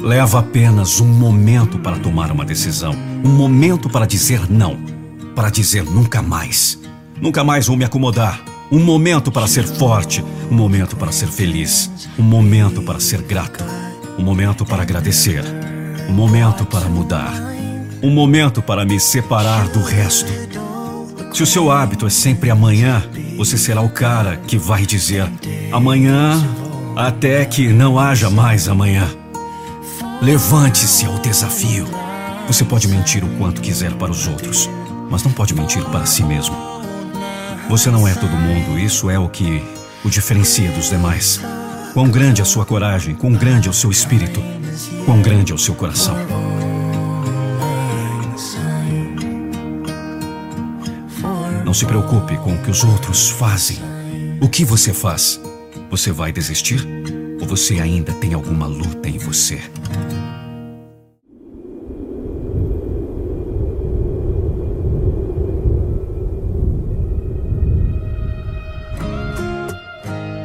Leva 0.00 0.38
apenas 0.38 1.00
um 1.00 1.08
momento 1.08 1.76
para 1.80 1.98
tomar 1.98 2.30
uma 2.30 2.44
decisão, 2.44 2.94
um 3.24 3.30
momento 3.30 3.90
para 3.90 4.06
dizer 4.06 4.48
não, 4.48 4.78
para 5.34 5.50
dizer 5.50 5.82
nunca 5.82 6.22
mais. 6.22 6.78
Nunca 7.20 7.42
mais 7.42 7.66
vou 7.66 7.76
me 7.76 7.84
acomodar. 7.84 8.51
Um 8.72 8.80
momento 8.80 9.30
para 9.30 9.46
ser 9.46 9.64
forte, 9.64 10.24
um 10.50 10.54
momento 10.54 10.96
para 10.96 11.12
ser 11.12 11.26
feliz, 11.26 11.90
um 12.18 12.22
momento 12.22 12.80
para 12.80 12.98
ser 12.98 13.20
grato, 13.20 13.62
um 14.18 14.22
momento 14.22 14.64
para 14.64 14.80
agradecer, 14.80 15.44
um 16.08 16.12
momento 16.14 16.64
para 16.64 16.88
mudar, 16.88 17.34
um 18.02 18.08
momento 18.08 18.62
para 18.62 18.86
me 18.86 18.98
separar 18.98 19.68
do 19.68 19.82
resto. 19.82 20.32
Se 21.34 21.42
o 21.42 21.46
seu 21.46 21.70
hábito 21.70 22.06
é 22.06 22.10
sempre 22.10 22.48
amanhã, 22.48 23.02
você 23.36 23.58
será 23.58 23.82
o 23.82 23.90
cara 23.90 24.38
que 24.38 24.56
vai 24.56 24.86
dizer 24.86 25.30
amanhã 25.70 26.42
até 26.96 27.44
que 27.44 27.68
não 27.68 27.98
haja 27.98 28.30
mais 28.30 28.68
amanhã. 28.68 29.06
Levante-se 30.22 31.04
ao 31.04 31.18
desafio. 31.18 31.86
Você 32.46 32.64
pode 32.64 32.88
mentir 32.88 33.22
o 33.22 33.28
quanto 33.36 33.60
quiser 33.60 33.92
para 33.96 34.10
os 34.10 34.26
outros, 34.26 34.70
mas 35.10 35.22
não 35.22 35.30
pode 35.30 35.54
mentir 35.54 35.84
para 35.84 36.06
si 36.06 36.24
mesmo. 36.24 36.71
Você 37.68 37.90
não 37.90 38.06
é 38.06 38.14
todo 38.14 38.36
mundo, 38.36 38.78
isso 38.78 39.08
é 39.10 39.18
o 39.18 39.28
que 39.28 39.62
o 40.04 40.10
diferencia 40.10 40.70
dos 40.72 40.90
demais. 40.90 41.40
Quão 41.92 42.10
grande 42.10 42.40
é 42.40 42.42
a 42.42 42.46
sua 42.46 42.64
coragem, 42.64 43.14
quão 43.14 43.32
grande 43.32 43.68
é 43.68 43.70
o 43.70 43.74
seu 43.74 43.90
espírito, 43.90 44.42
quão 45.04 45.22
grande 45.22 45.52
é 45.52 45.54
o 45.54 45.58
seu 45.58 45.74
coração. 45.74 46.16
Não 51.64 51.74
se 51.74 51.86
preocupe 51.86 52.36
com 52.38 52.54
o 52.54 52.58
que 52.58 52.70
os 52.70 52.84
outros 52.84 53.30
fazem. 53.30 53.78
O 54.40 54.48
que 54.48 54.64
você 54.64 54.92
faz? 54.92 55.40
Você 55.90 56.12
vai 56.12 56.32
desistir? 56.32 56.86
Ou 57.40 57.46
você 57.46 57.80
ainda 57.80 58.12
tem 58.12 58.34
alguma 58.34 58.66
luta 58.66 59.08
em 59.08 59.18
você? 59.18 59.60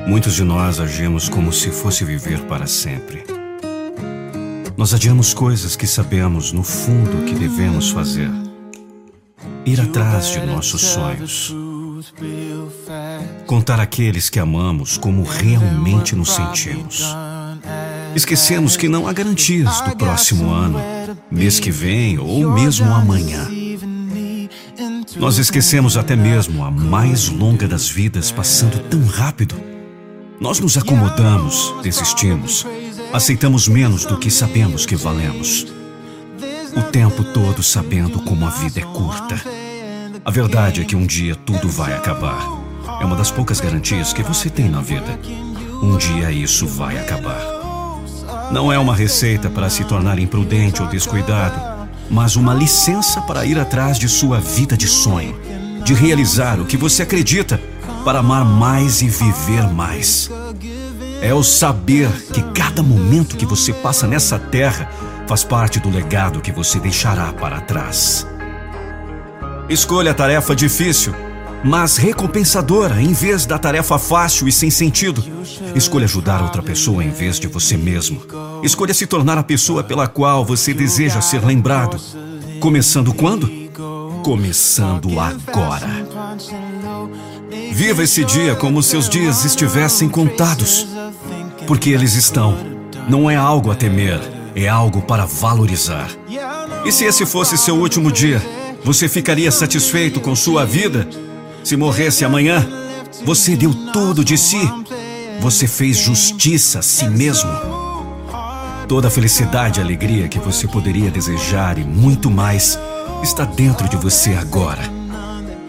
Muitos 0.07 0.35
de 0.35 0.43
nós 0.45 0.79
agimos 0.79 1.27
como 1.27 1.51
se 1.51 1.69
fosse 1.69 2.05
viver 2.05 2.39
para 2.43 2.65
sempre. 2.65 3.25
Nós 4.77 4.93
adiamos 4.93 5.33
coisas 5.33 5.75
que 5.75 5.85
sabemos 5.85 6.53
no 6.53 6.63
fundo 6.63 7.25
que 7.25 7.33
devemos 7.33 7.89
fazer. 7.89 8.31
Ir 9.65 9.81
atrás 9.81 10.31
de 10.31 10.39
nossos 10.45 10.79
sonhos. 10.79 11.53
Contar 13.45 13.81
aqueles 13.81 14.29
que 14.29 14.39
amamos 14.39 14.97
como 14.97 15.23
realmente 15.23 16.15
nos 16.15 16.31
sentimos. 16.31 17.03
Esquecemos 18.15 18.77
que 18.77 18.87
não 18.87 19.09
há 19.09 19.13
garantias 19.13 19.81
do 19.81 19.93
próximo 19.97 20.49
ano, 20.51 20.79
mês 21.29 21.59
que 21.59 21.69
vem 21.69 22.17
ou 22.17 22.49
mesmo 22.53 22.93
amanhã. 22.93 23.45
Nós 25.17 25.37
esquecemos 25.37 25.97
até 25.97 26.15
mesmo 26.15 26.63
a 26.63 26.71
mais 26.71 27.27
longa 27.27 27.67
das 27.67 27.89
vidas 27.89 28.31
passando 28.31 28.79
tão 28.87 29.05
rápido 29.05 29.76
nós 30.39 30.59
nos 30.59 30.77
acomodamos, 30.77 31.73
desistimos, 31.81 32.65
aceitamos 33.11 33.67
menos 33.67 34.05
do 34.05 34.17
que 34.17 34.29
sabemos 34.29 34.85
que 34.85 34.95
valemos. 34.95 35.65
O 36.75 36.81
tempo 36.91 37.23
todo 37.23 37.63
sabendo 37.63 38.19
como 38.21 38.45
a 38.45 38.49
vida 38.49 38.79
é 38.79 38.83
curta. 38.83 39.41
A 40.23 40.29
verdade 40.29 40.81
é 40.81 40.85
que 40.85 40.95
um 40.95 41.07
dia 41.07 41.35
tudo 41.35 41.67
vai 41.67 41.93
acabar. 41.93 42.47
É 43.01 43.05
uma 43.05 43.15
das 43.15 43.31
poucas 43.31 43.59
garantias 43.59 44.13
que 44.13 44.21
você 44.21 44.49
tem 44.49 44.69
na 44.69 44.81
vida. 44.81 45.19
Um 45.81 45.97
dia 45.97 46.31
isso 46.31 46.67
vai 46.67 46.97
acabar. 46.99 47.41
Não 48.51 48.71
é 48.71 48.77
uma 48.77 48.95
receita 48.95 49.49
para 49.49 49.69
se 49.69 49.83
tornar 49.85 50.19
imprudente 50.19 50.81
ou 50.81 50.87
descuidado, 50.87 51.89
mas 52.09 52.35
uma 52.35 52.53
licença 52.53 53.21
para 53.21 53.43
ir 53.43 53.57
atrás 53.59 53.97
de 53.97 54.07
sua 54.07 54.39
vida 54.39 54.77
de 54.77 54.87
sonho, 54.87 55.35
de 55.83 55.93
realizar 55.93 56.59
o 56.59 56.65
que 56.65 56.77
você 56.77 57.01
acredita 57.01 57.59
para 58.07 58.19
amar 58.19 58.45
mais 58.45 59.01
e 59.01 59.09
viver 59.09 59.67
mais. 59.73 60.31
É 61.21 61.33
o 61.33 61.43
saber 61.43 62.09
que 62.31 62.41
cada 62.53 62.81
momento 62.81 63.35
que 63.35 63.45
você 63.45 63.73
passa 63.73 64.07
nessa 64.07 64.39
terra 64.39 64.89
faz 65.27 65.43
parte 65.43 65.77
do 65.77 65.89
legado 65.89 66.39
que 66.39 66.49
você 66.49 66.79
deixará 66.79 67.33
para 67.33 67.59
trás. 67.59 68.25
Escolha 69.67 70.11
a 70.11 70.13
tarefa 70.13 70.55
difícil, 70.55 71.13
mas 71.65 71.97
recompensadora 71.97 73.01
em 73.01 73.11
vez 73.11 73.45
da 73.45 73.59
tarefa 73.59 73.99
fácil 73.99 74.47
e 74.47 74.53
sem 74.53 74.69
sentido. 74.69 75.21
Escolha 75.75 76.05
ajudar 76.05 76.41
outra 76.41 76.63
pessoa 76.63 77.03
em 77.03 77.11
vez 77.11 77.37
de 77.37 77.47
você 77.47 77.75
mesmo. 77.75 78.21
Escolha 78.63 78.93
se 78.93 79.05
tornar 79.05 79.37
a 79.37 79.43
pessoa 79.43 79.83
pela 79.83 80.07
qual 80.07 80.45
você 80.45 80.73
deseja 80.73 81.19
ser 81.19 81.43
lembrado. 81.43 81.99
Começando 82.61 83.13
quando? 83.13 83.51
Começando 84.23 85.09
agora. 85.19 85.89
Viva 87.77 88.01
esse 88.01 88.25
dia 88.25 88.55
como 88.55 88.81
seus 88.81 89.07
dias 89.07 89.45
estivessem 89.45 90.09
contados. 90.09 90.87
Porque 91.67 91.91
eles 91.91 92.15
estão. 92.15 92.57
Não 93.07 93.29
é 93.29 93.35
algo 93.35 93.69
a 93.69 93.75
temer, 93.75 94.19
é 94.55 94.67
algo 94.67 94.99
para 95.03 95.27
valorizar. 95.27 96.09
E 96.83 96.91
se 96.91 97.05
esse 97.05 97.23
fosse 97.23 97.55
seu 97.55 97.75
último 97.75 98.11
dia, 98.11 98.41
você 98.83 99.07
ficaria 99.07 99.51
satisfeito 99.51 100.19
com 100.19 100.35
sua 100.35 100.65
vida? 100.65 101.07
Se 101.63 101.77
morresse 101.77 102.25
amanhã, 102.25 102.67
você 103.23 103.55
deu 103.55 103.71
tudo 103.93 104.25
de 104.25 104.39
si. 104.39 104.67
Você 105.39 105.67
fez 105.67 105.97
justiça 105.97 106.79
a 106.79 106.81
si 106.81 107.07
mesmo. 107.07 107.51
Toda 108.87 109.07
a 109.07 109.11
felicidade 109.11 109.79
e 109.79 109.83
alegria 109.83 110.27
que 110.27 110.39
você 110.39 110.67
poderia 110.67 111.11
desejar 111.11 111.77
e 111.77 111.83
muito 111.83 112.31
mais 112.31 112.79
está 113.21 113.45
dentro 113.45 113.87
de 113.87 113.97
você 113.97 114.33
agora. 114.33 114.96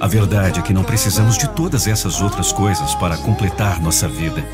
A 0.01 0.07
verdade 0.07 0.61
é 0.61 0.63
que 0.63 0.73
não 0.73 0.85
precisamos 0.85 1.37
de 1.37 1.49
todas 1.49 1.89
essas 1.89 2.21
outras 2.21 2.53
coisas 2.53 2.95
para 2.95 3.17
completar 3.17 3.81
nossa 3.81 4.07
vida. 4.07 4.47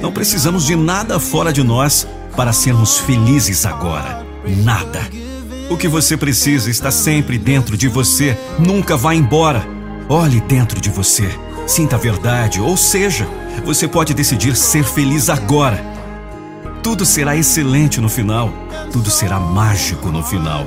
Não 0.00 0.10
precisamos 0.10 0.64
de 0.64 0.74
nada 0.74 1.20
fora 1.20 1.52
de 1.52 1.62
nós 1.62 2.06
para 2.34 2.54
sermos 2.54 2.96
felizes 2.98 3.66
agora. 3.66 4.24
Nada. 4.64 5.00
O 5.68 5.76
que 5.76 5.86
você 5.86 6.16
precisa 6.16 6.70
está 6.70 6.90
sempre 6.90 7.36
dentro 7.36 7.76
de 7.76 7.86
você, 7.86 8.36
nunca 8.58 8.96
vai 8.96 9.16
embora. 9.16 9.62
Olhe 10.08 10.40
dentro 10.40 10.80
de 10.80 10.88
você, 10.88 11.28
sinta 11.66 11.96
a 11.96 11.98
verdade, 11.98 12.60
ou 12.60 12.76
seja, 12.76 13.28
você 13.64 13.86
pode 13.86 14.14
decidir 14.14 14.56
ser 14.56 14.84
feliz 14.84 15.28
agora. 15.28 15.84
Tudo 16.82 17.04
será 17.04 17.36
excelente 17.36 18.00
no 18.00 18.08
final, 18.08 18.52
tudo 18.90 19.10
será 19.10 19.38
mágico 19.38 20.08
no 20.08 20.22
final. 20.22 20.66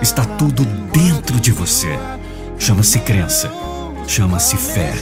Está 0.00 0.24
tudo 0.24 0.64
dentro 0.92 1.38
de 1.40 1.52
você. 1.52 1.98
Chama-se 2.60 2.98
crença, 3.00 3.50
chama-se 4.06 4.54
fé. 4.54 4.92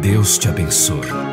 Deus 0.00 0.36
te 0.38 0.48
abençoe. 0.48 1.31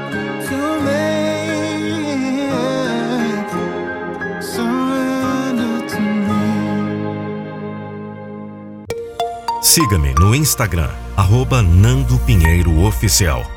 Siga-me 9.80 10.14
no 10.16 10.36
Instagram, 10.36 10.90
arroba 11.16 11.62
Nando 11.62 12.20
Pinheiro 12.26 12.82
Oficial. 12.82 13.50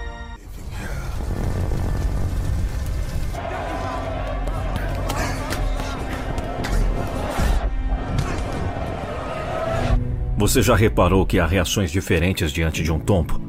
Você 10.37 10.63
já 10.63 10.77
reparou 10.77 11.27
que 11.27 11.41
há 11.41 11.47
reações 11.47 11.91
diferentes 11.91 12.53
diante 12.53 12.85
de 12.85 12.93
um 12.93 13.01
tombo? 13.01 13.41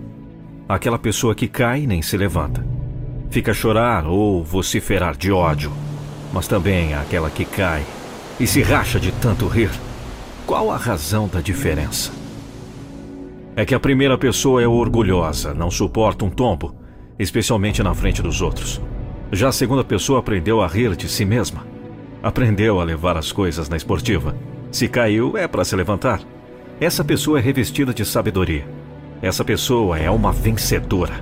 Aquela 0.68 0.98
pessoa 0.98 1.36
que 1.36 1.48
cai 1.48 1.86
nem 1.86 2.02
se 2.02 2.18
levanta. 2.18 2.66
Fica 3.30 3.52
a 3.52 3.54
chorar 3.54 4.08
ou 4.08 4.44
vociferar 4.44 5.16
de 5.16 5.32
ódio. 5.32 5.72
Mas 6.34 6.48
também 6.48 6.96
aquela 6.96 7.30
que 7.30 7.46
cai 7.46 7.86
e 8.40 8.48
se 8.48 8.64
racha 8.64 9.00
de 9.00 9.12
tanto 9.12 9.48
rir. 9.48 9.70
Qual 10.48 10.72
a 10.72 10.78
razão 10.78 11.28
da 11.28 11.40
diferença? 11.40 12.23
É 13.56 13.66
que 13.66 13.76
a 13.76 13.80
primeira 13.80 14.18
pessoa 14.18 14.64
é 14.64 14.68
orgulhosa, 14.68 15.54
não 15.54 15.70
suporta 15.70 16.26
um 16.26 16.30
tombo, 16.30 16.76
especialmente 17.20 17.84
na 17.84 17.94
frente 17.94 18.22
dos 18.22 18.42
outros. 18.42 18.82
Já 19.32 19.50
a 19.50 19.52
segunda 19.52 19.84
pessoa 19.84 20.20
aprendeu 20.20 20.62
a 20.62 20.68
rir 20.68 20.96
de 20.96 21.08
si 21.08 21.24
mesma. 21.24 21.66
Aprendeu 22.22 22.80
a 22.80 22.84
levar 22.84 23.16
as 23.16 23.32
coisas 23.32 23.70
na 23.70 23.78
esportiva. 23.78 24.36
Se 24.72 24.88
caiu, 24.88 25.38
é 25.38 25.48
para 25.48 25.64
se 25.64 25.76
levantar. 25.76 26.22
Essa 26.80 27.04
pessoa 27.04 27.38
é 27.38 27.42
revestida 27.42 27.94
de 27.94 28.04
sabedoria. 28.04 28.68
Essa 29.22 29.46
pessoa 29.46 30.00
é 30.00 30.10
uma 30.10 30.32
vencedora. 30.32 31.14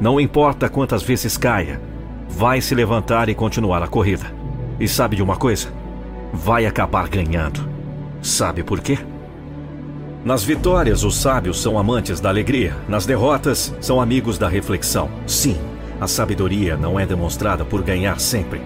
Não 0.00 0.20
importa 0.20 0.68
quantas 0.68 1.02
vezes 1.02 1.36
caia, 1.36 1.80
vai 2.28 2.60
se 2.60 2.74
levantar 2.74 3.28
e 3.28 3.34
continuar 3.34 3.82
a 3.82 3.88
corrida. 3.88 4.26
E 4.80 4.88
sabe 4.88 5.16
de 5.16 5.22
uma 5.22 5.36
coisa? 5.36 5.72
Vai 6.32 6.66
acabar 6.66 7.08
ganhando. 7.08 7.68
Sabe 8.20 8.62
por 8.64 8.80
quê? 8.80 8.98
Nas 10.24 10.42
vitórias, 10.42 11.04
os 11.04 11.16
sábios 11.16 11.62
são 11.62 11.78
amantes 11.78 12.20
da 12.20 12.28
alegria. 12.28 12.76
Nas 12.88 13.06
derrotas, 13.06 13.74
são 13.80 14.00
amigos 14.00 14.36
da 14.36 14.48
reflexão. 14.48 15.08
Sim, 15.26 15.56
a 16.00 16.08
sabedoria 16.08 16.76
não 16.76 16.98
é 16.98 17.06
demonstrada 17.06 17.64
por 17.64 17.82
ganhar 17.82 18.18
sempre, 18.18 18.60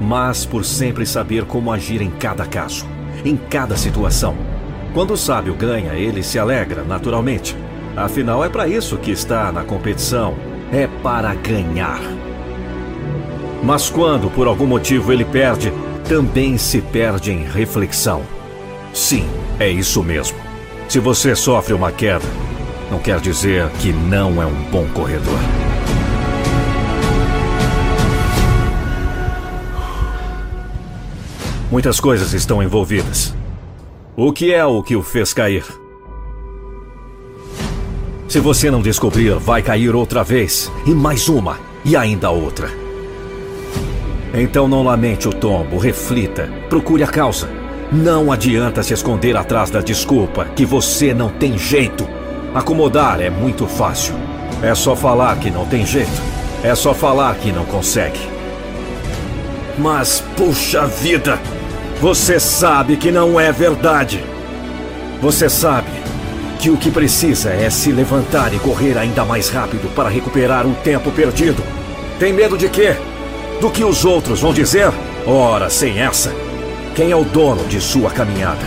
mas 0.00 0.44
por 0.44 0.64
sempre 0.64 1.06
saber 1.06 1.44
como 1.44 1.72
agir 1.72 2.02
em 2.02 2.10
cada 2.10 2.44
caso, 2.44 2.84
em 3.24 3.36
cada 3.36 3.76
situação. 3.76 4.36
Quando 4.92 5.12
o 5.12 5.16
sábio 5.16 5.54
ganha, 5.54 5.94
ele 5.94 6.22
se 6.22 6.38
alegra 6.38 6.82
naturalmente. 6.82 7.56
Afinal, 7.96 8.44
é 8.44 8.48
para 8.48 8.66
isso 8.66 8.96
que 8.96 9.10
está 9.10 9.52
na 9.52 9.62
competição. 9.62 10.34
É 10.72 10.88
para 11.02 11.32
ganhar. 11.34 12.00
Mas 13.62 13.88
quando, 13.88 14.28
por 14.30 14.48
algum 14.48 14.66
motivo, 14.66 15.12
ele 15.12 15.24
perde, 15.24 15.72
também 16.08 16.58
se 16.58 16.80
perde 16.80 17.30
em 17.30 17.44
reflexão. 17.44 18.22
Sim, 18.92 19.28
é 19.60 19.68
isso 19.68 20.02
mesmo. 20.02 20.46
Se 20.88 21.00
você 21.00 21.34
sofre 21.34 21.74
uma 21.74 21.90
queda, 21.90 22.24
não 22.90 22.98
quer 23.00 23.18
dizer 23.20 23.68
que 23.80 23.92
não 23.92 24.40
é 24.40 24.46
um 24.46 24.62
bom 24.70 24.86
corredor. 24.94 25.38
Muitas 31.70 31.98
coisas 31.98 32.32
estão 32.32 32.62
envolvidas. 32.62 33.34
O 34.16 34.32
que 34.32 34.54
é 34.54 34.64
o 34.64 34.82
que 34.82 34.94
o 34.94 35.02
fez 35.02 35.34
cair? 35.34 35.64
Se 38.28 38.38
você 38.38 38.70
não 38.70 38.80
descobrir, 38.80 39.34
vai 39.34 39.62
cair 39.62 39.94
outra 39.94 40.22
vez, 40.22 40.70
e 40.86 40.90
mais 40.90 41.28
uma, 41.28 41.58
e 41.84 41.96
ainda 41.96 42.30
outra. 42.30 42.70
Então 44.32 44.68
não 44.68 44.84
lamente 44.84 45.28
o 45.28 45.32
tombo, 45.32 45.78
reflita, 45.78 46.48
procure 46.68 47.02
a 47.02 47.08
causa. 47.08 47.65
Não 47.92 48.32
adianta 48.32 48.82
se 48.82 48.92
esconder 48.92 49.36
atrás 49.36 49.70
da 49.70 49.80
desculpa 49.80 50.44
que 50.56 50.66
você 50.66 51.14
não 51.14 51.28
tem 51.28 51.56
jeito. 51.56 52.06
Acomodar 52.52 53.20
é 53.20 53.30
muito 53.30 53.66
fácil. 53.68 54.14
É 54.60 54.74
só 54.74 54.96
falar 54.96 55.36
que 55.38 55.52
não 55.52 55.64
tem 55.66 55.86
jeito. 55.86 56.20
É 56.64 56.74
só 56.74 56.92
falar 56.92 57.36
que 57.36 57.52
não 57.52 57.64
consegue. 57.64 58.18
Mas, 59.78 60.24
puxa 60.36 60.84
vida, 60.86 61.38
você 62.00 62.40
sabe 62.40 62.96
que 62.96 63.12
não 63.12 63.38
é 63.38 63.52
verdade. 63.52 64.24
Você 65.22 65.48
sabe 65.48 65.90
que 66.58 66.70
o 66.70 66.76
que 66.76 66.90
precisa 66.90 67.50
é 67.50 67.70
se 67.70 67.92
levantar 67.92 68.52
e 68.52 68.58
correr 68.58 68.98
ainda 68.98 69.24
mais 69.24 69.48
rápido 69.48 69.94
para 69.94 70.08
recuperar 70.08 70.66
o 70.66 70.74
tempo 70.82 71.12
perdido. 71.12 71.62
Tem 72.18 72.32
medo 72.32 72.58
de 72.58 72.68
quê? 72.68 72.96
Do 73.60 73.70
que 73.70 73.84
os 73.84 74.04
outros 74.04 74.40
vão 74.40 74.52
dizer? 74.52 74.90
Ora, 75.24 75.70
sem 75.70 76.00
essa. 76.00 76.45
Quem 76.96 77.10
é 77.10 77.16
o 77.16 77.24
dono 77.24 77.62
de 77.66 77.78
sua 77.78 78.10
caminhada? 78.10 78.64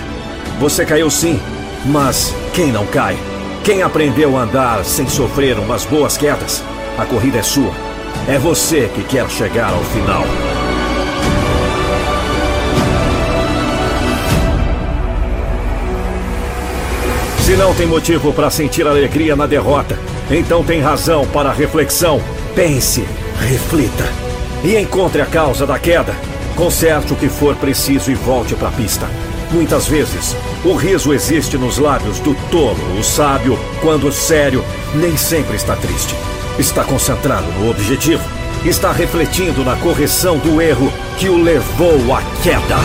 Você 0.59 0.85
caiu 0.85 1.09
sim, 1.09 1.39
mas 1.83 2.31
quem 2.53 2.71
não 2.71 2.85
cai? 2.85 3.17
Quem 3.63 3.81
aprendeu 3.81 4.37
a 4.37 4.41
andar 4.41 4.85
sem 4.85 5.09
sofrer 5.09 5.57
umas 5.57 5.83
boas 5.83 6.15
quedas? 6.15 6.63
A 6.95 7.07
corrida 7.07 7.39
é 7.39 7.41
sua. 7.41 7.71
É 8.27 8.37
você 8.37 8.87
que 8.93 9.03
quer 9.03 9.27
chegar 9.31 9.73
ao 9.73 9.83
final. 9.85 10.23
Se 17.43 17.55
não 17.55 17.73
tem 17.73 17.87
motivo 17.87 18.31
para 18.31 18.51
sentir 18.51 18.85
alegria 18.85 19.35
na 19.35 19.47
derrota, 19.47 19.97
então 20.29 20.63
tem 20.63 20.81
razão 20.81 21.25
para 21.25 21.51
reflexão. 21.51 22.21
Pense, 22.53 23.03
reflita 23.39 24.05
e 24.63 24.77
encontre 24.77 25.19
a 25.19 25.25
causa 25.25 25.65
da 25.65 25.79
queda. 25.79 26.13
Conserte 26.59 27.13
o 27.13 27.15
que 27.15 27.29
for 27.29 27.55
preciso 27.55 28.11
e 28.11 28.15
volte 28.15 28.53
para 28.53 28.67
a 28.67 28.71
pista. 28.71 29.07
Muitas 29.49 29.87
vezes, 29.87 30.35
o 30.65 30.75
riso 30.75 31.13
existe 31.13 31.57
nos 31.57 31.77
lábios 31.77 32.19
do 32.19 32.35
tolo, 32.51 32.99
o 32.99 33.01
sábio, 33.01 33.57
quando 33.79 34.11
sério, 34.11 34.61
nem 34.93 35.15
sempre 35.15 35.55
está 35.55 35.77
triste. 35.77 36.13
Está 36.59 36.83
concentrado 36.83 37.49
no 37.53 37.71
objetivo. 37.71 38.21
Está 38.65 38.91
refletindo 38.91 39.63
na 39.63 39.77
correção 39.77 40.37
do 40.37 40.61
erro 40.61 40.91
que 41.17 41.29
o 41.29 41.41
levou 41.41 42.13
à 42.13 42.21
queda. 42.43 42.75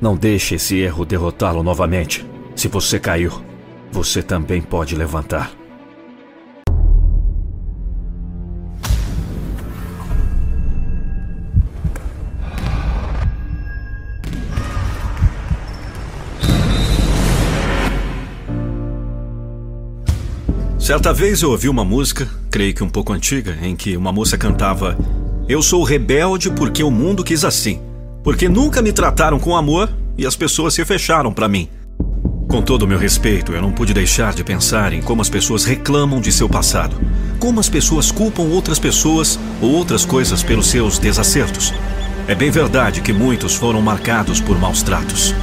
Não 0.00 0.16
deixe 0.16 0.56
esse 0.56 0.80
erro 0.80 1.04
derrotá-lo 1.04 1.62
novamente. 1.62 2.26
Se 2.56 2.66
você 2.66 2.98
caiu, 2.98 3.40
você 3.92 4.20
também 4.20 4.60
pode 4.60 4.96
levantar. 4.96 5.61
Certa 20.92 21.10
vez 21.10 21.40
eu 21.40 21.50
ouvi 21.50 21.70
uma 21.70 21.86
música, 21.86 22.28
creio 22.50 22.74
que 22.74 22.84
um 22.84 22.88
pouco 22.88 23.14
antiga, 23.14 23.56
em 23.62 23.74
que 23.74 23.96
uma 23.96 24.12
moça 24.12 24.36
cantava: 24.36 24.94
Eu 25.48 25.62
sou 25.62 25.82
rebelde 25.84 26.50
porque 26.50 26.82
o 26.82 26.90
mundo 26.90 27.24
quis 27.24 27.46
assim. 27.46 27.80
Porque 28.22 28.46
nunca 28.46 28.82
me 28.82 28.92
trataram 28.92 29.38
com 29.38 29.56
amor 29.56 29.90
e 30.18 30.26
as 30.26 30.36
pessoas 30.36 30.74
se 30.74 30.84
fecharam 30.84 31.32
para 31.32 31.48
mim. 31.48 31.66
Com 32.46 32.60
todo 32.60 32.82
o 32.82 32.86
meu 32.86 32.98
respeito, 32.98 33.52
eu 33.52 33.62
não 33.62 33.72
pude 33.72 33.94
deixar 33.94 34.34
de 34.34 34.44
pensar 34.44 34.92
em 34.92 35.00
como 35.00 35.22
as 35.22 35.30
pessoas 35.30 35.64
reclamam 35.64 36.20
de 36.20 36.30
seu 36.30 36.46
passado. 36.46 36.94
Como 37.38 37.58
as 37.58 37.70
pessoas 37.70 38.10
culpam 38.10 38.42
outras 38.42 38.78
pessoas 38.78 39.40
ou 39.62 39.72
outras 39.72 40.04
coisas 40.04 40.42
pelos 40.42 40.66
seus 40.66 40.98
desacertos. 40.98 41.72
É 42.28 42.34
bem 42.34 42.50
verdade 42.50 43.00
que 43.00 43.14
muitos 43.14 43.54
foram 43.54 43.80
marcados 43.80 44.42
por 44.42 44.58
maus 44.60 44.82
tratos. 44.82 45.34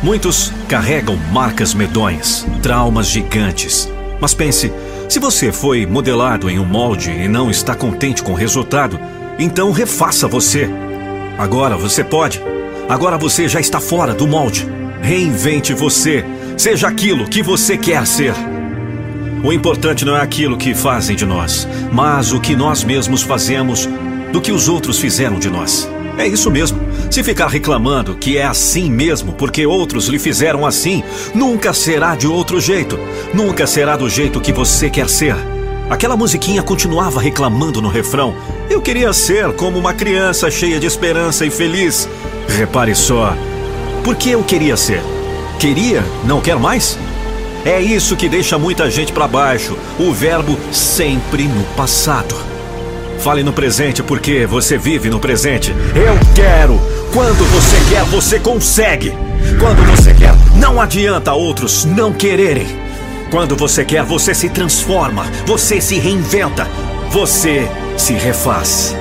Muitos 0.00 0.52
carregam 0.68 1.16
marcas 1.32 1.74
medonhas, 1.74 2.46
traumas 2.62 3.08
gigantes. 3.08 3.95
Mas 4.20 4.34
pense, 4.34 4.72
se 5.08 5.18
você 5.18 5.52
foi 5.52 5.86
modelado 5.86 6.48
em 6.48 6.58
um 6.58 6.64
molde 6.64 7.10
e 7.10 7.28
não 7.28 7.50
está 7.50 7.74
contente 7.74 8.22
com 8.22 8.32
o 8.32 8.36
resultado, 8.36 8.98
então 9.38 9.70
refaça 9.72 10.26
você. 10.26 10.68
Agora 11.38 11.76
você 11.76 12.02
pode. 12.02 12.42
Agora 12.88 13.18
você 13.18 13.48
já 13.48 13.60
está 13.60 13.80
fora 13.80 14.14
do 14.14 14.26
molde. 14.26 14.66
Reinvente 15.02 15.74
você. 15.74 16.24
Seja 16.56 16.88
aquilo 16.88 17.28
que 17.28 17.42
você 17.42 17.76
quer 17.76 18.06
ser. 18.06 18.34
O 19.44 19.52
importante 19.52 20.04
não 20.04 20.16
é 20.16 20.20
aquilo 20.22 20.56
que 20.56 20.74
fazem 20.74 21.14
de 21.14 21.26
nós, 21.26 21.68
mas 21.92 22.32
o 22.32 22.40
que 22.40 22.56
nós 22.56 22.82
mesmos 22.82 23.22
fazemos 23.22 23.88
do 24.32 24.40
que 24.40 24.50
os 24.50 24.68
outros 24.68 24.98
fizeram 24.98 25.38
de 25.38 25.50
nós. 25.50 25.88
É 26.18 26.26
isso 26.26 26.50
mesmo. 26.50 26.80
Se 27.10 27.22
ficar 27.22 27.46
reclamando 27.46 28.14
que 28.14 28.36
é 28.36 28.44
assim 28.44 28.90
mesmo 28.90 29.32
porque 29.32 29.66
outros 29.66 30.06
lhe 30.08 30.18
fizeram 30.18 30.66
assim, 30.66 31.02
nunca 31.34 31.72
será 31.72 32.14
de 32.14 32.26
outro 32.26 32.60
jeito. 32.60 32.98
Nunca 33.32 33.66
será 33.66 33.96
do 33.96 34.08
jeito 34.08 34.40
que 34.40 34.52
você 34.52 34.90
quer 34.90 35.08
ser. 35.08 35.36
Aquela 35.88 36.16
musiquinha 36.16 36.62
continuava 36.62 37.20
reclamando 37.20 37.80
no 37.80 37.88
refrão. 37.88 38.34
Eu 38.68 38.82
queria 38.82 39.12
ser 39.12 39.52
como 39.52 39.78
uma 39.78 39.94
criança 39.94 40.50
cheia 40.50 40.80
de 40.80 40.86
esperança 40.86 41.46
e 41.46 41.50
feliz. 41.50 42.08
Repare 42.48 42.94
só. 42.94 43.36
Por 44.02 44.16
que 44.16 44.30
eu 44.30 44.42
queria 44.42 44.76
ser? 44.76 45.00
Queria? 45.58 46.04
Não 46.24 46.40
quer 46.40 46.56
mais? 46.58 46.98
É 47.64 47.80
isso 47.80 48.16
que 48.16 48.28
deixa 48.28 48.58
muita 48.58 48.90
gente 48.90 49.12
para 49.12 49.26
baixo. 49.26 49.76
O 49.98 50.12
verbo 50.12 50.58
sempre 50.72 51.44
no 51.44 51.64
passado. 51.76 52.55
Fale 53.26 53.42
no 53.42 53.52
presente 53.52 54.04
porque 54.04 54.46
você 54.46 54.78
vive 54.78 55.10
no 55.10 55.18
presente. 55.18 55.74
Eu 55.96 56.16
quero. 56.32 56.80
Quando 57.12 57.44
você 57.50 57.76
quer, 57.90 58.04
você 58.04 58.38
consegue. 58.38 59.12
Quando 59.58 59.84
você 59.84 60.14
quer, 60.14 60.32
não 60.54 60.80
adianta 60.80 61.32
outros 61.32 61.84
não 61.84 62.12
quererem. 62.12 62.68
Quando 63.28 63.56
você 63.56 63.84
quer, 63.84 64.04
você 64.04 64.32
se 64.32 64.48
transforma, 64.48 65.26
você 65.44 65.80
se 65.80 65.98
reinventa, 65.98 66.68
você 67.10 67.68
se 67.96 68.12
refaz. 68.12 68.94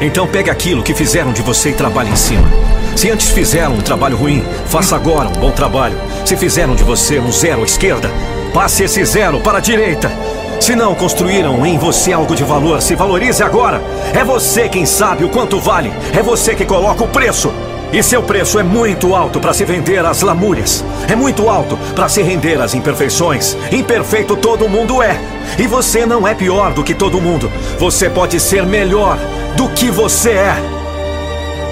Então 0.00 0.28
pegue 0.28 0.48
aquilo 0.48 0.84
que 0.84 0.94
fizeram 0.94 1.32
de 1.32 1.42
você 1.42 1.70
e 1.70 1.74
trabalhe 1.74 2.10
em 2.12 2.16
cima. 2.16 2.48
Se 2.94 3.10
antes 3.10 3.30
fizeram 3.30 3.74
um 3.74 3.82
trabalho 3.82 4.16
ruim, 4.16 4.44
faça 4.66 4.94
agora 4.94 5.28
um 5.28 5.32
bom 5.32 5.50
trabalho. 5.50 5.98
Se 6.24 6.36
fizeram 6.36 6.76
de 6.76 6.84
você 6.84 7.18
um 7.18 7.32
zero 7.32 7.62
à 7.62 7.64
esquerda, 7.64 8.08
passe 8.54 8.84
esse 8.84 9.04
zero 9.04 9.40
para 9.40 9.58
a 9.58 9.60
direita. 9.60 10.12
Se 10.60 10.74
não 10.74 10.94
construíram 10.94 11.64
em 11.64 11.78
você 11.78 12.12
algo 12.12 12.34
de 12.34 12.42
valor, 12.42 12.82
se 12.82 12.94
valorize 12.96 13.42
agora. 13.42 13.80
É 14.12 14.24
você 14.24 14.68
quem 14.68 14.84
sabe 14.84 15.24
o 15.24 15.28
quanto 15.28 15.60
vale. 15.60 15.92
É 16.12 16.22
você 16.22 16.54
que 16.54 16.64
coloca 16.64 17.04
o 17.04 17.08
preço. 17.08 17.52
E 17.92 18.02
seu 18.02 18.22
preço 18.22 18.58
é 18.58 18.62
muito 18.62 19.14
alto 19.14 19.38
para 19.38 19.54
se 19.54 19.64
vender 19.64 20.04
às 20.04 20.22
lamúrias. 20.22 20.84
É 21.08 21.14
muito 21.14 21.48
alto 21.48 21.78
para 21.94 22.08
se 22.08 22.20
render 22.20 22.60
às 22.60 22.74
imperfeições. 22.74 23.56
Imperfeito 23.70 24.36
todo 24.36 24.68
mundo 24.68 25.02
é. 25.02 25.18
E 25.58 25.66
você 25.66 26.04
não 26.04 26.26
é 26.26 26.34
pior 26.34 26.72
do 26.72 26.82
que 26.82 26.94
todo 26.94 27.20
mundo. 27.20 27.50
Você 27.78 28.10
pode 28.10 28.40
ser 28.40 28.66
melhor 28.66 29.16
do 29.56 29.68
que 29.68 29.90
você 29.90 30.30
é. 30.30 30.56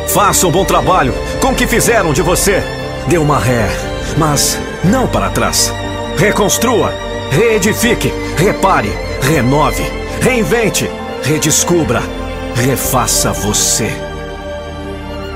Faça 0.09 0.47
um 0.47 0.51
bom 0.51 0.65
trabalho 0.65 1.13
com 1.41 1.49
o 1.49 1.55
que 1.55 1.67
fizeram 1.67 2.13
de 2.13 2.23
você. 2.23 2.63
Dê 3.09 3.19
uma 3.19 3.39
ré, 3.39 3.69
mas 4.17 4.59
não 4.85 5.09
para 5.09 5.31
trás. 5.31 5.73
Reconstrua, 6.17 6.95
reedifique, 7.35 8.13
repare, 8.37 8.91
renove, 9.21 9.83
reinvente, 10.23 10.89
redescubra, 11.25 12.01
refaça 12.55 13.33
você. 13.33 13.91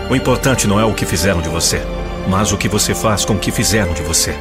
O 0.09 0.15
importante 0.15 0.69
não 0.69 0.79
é 0.79 0.85
o 0.85 0.95
que 0.95 1.05
fizeram 1.05 1.43
de 1.43 1.49
você, 1.49 1.83
mas 2.29 2.53
o 2.53 2.57
que 2.57 2.69
você 2.69 2.95
faz 2.95 3.25
com 3.25 3.35
o 3.35 3.39
que 3.39 3.51
fizeram 3.51 3.93
de 3.95 4.03
você. 4.03 4.33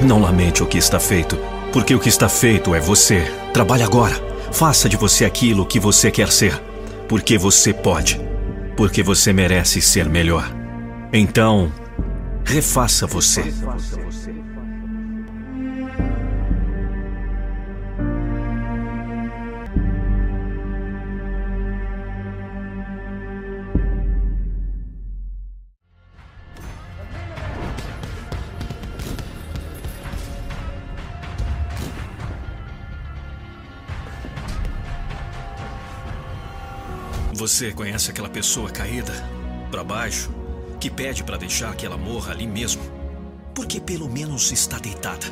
Não 0.00 0.20
lamente 0.20 0.62
o 0.62 0.66
que 0.66 0.78
está 0.78 1.00
feito, 1.00 1.36
porque 1.72 1.94
o 1.94 1.98
que 1.98 2.08
está 2.08 2.28
feito 2.28 2.76
é 2.76 2.80
você. 2.80 3.24
Trabalhe 3.52 3.82
agora. 3.82 4.14
Faça 4.52 4.88
de 4.88 4.96
você 4.96 5.24
aquilo 5.24 5.66
que 5.66 5.80
você 5.80 6.12
quer 6.12 6.30
ser, 6.30 6.62
porque 7.08 7.36
você 7.36 7.74
pode, 7.74 8.20
porque 8.76 9.02
você 9.02 9.32
merece 9.32 9.82
ser 9.82 10.08
melhor. 10.08 10.48
Então, 11.12 11.72
refaça 12.44 13.04
você. 13.04 13.52
Você 37.56 37.72
conhece 37.72 38.10
aquela 38.10 38.28
pessoa 38.28 38.68
caída, 38.68 39.14
para 39.70 39.82
baixo, 39.82 40.30
que 40.78 40.90
pede 40.90 41.24
para 41.24 41.38
deixar 41.38 41.74
que 41.74 41.86
ela 41.86 41.96
morra 41.96 42.32
ali 42.32 42.46
mesmo? 42.46 42.82
Porque 43.54 43.80
pelo 43.80 44.10
menos 44.10 44.52
está 44.52 44.78
deitada. 44.78 45.26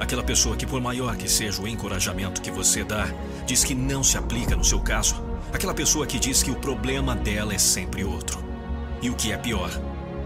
Aquela 0.00 0.22
pessoa 0.22 0.56
que, 0.56 0.64
por 0.64 0.80
maior 0.80 1.14
que 1.18 1.28
seja 1.28 1.60
o 1.60 1.68
encorajamento 1.68 2.40
que 2.40 2.50
você 2.50 2.82
dá, 2.82 3.06
diz 3.44 3.62
que 3.62 3.74
não 3.74 4.02
se 4.02 4.16
aplica 4.16 4.56
no 4.56 4.64
seu 4.64 4.80
caso. 4.80 5.22
Aquela 5.52 5.74
pessoa 5.74 6.06
que 6.06 6.18
diz 6.18 6.42
que 6.42 6.50
o 6.50 6.56
problema 6.56 7.14
dela 7.14 7.52
é 7.52 7.58
sempre 7.58 8.04
outro. 8.04 8.42
E 9.02 9.10
o 9.10 9.14
que 9.14 9.30
é 9.30 9.36
pior, 9.36 9.70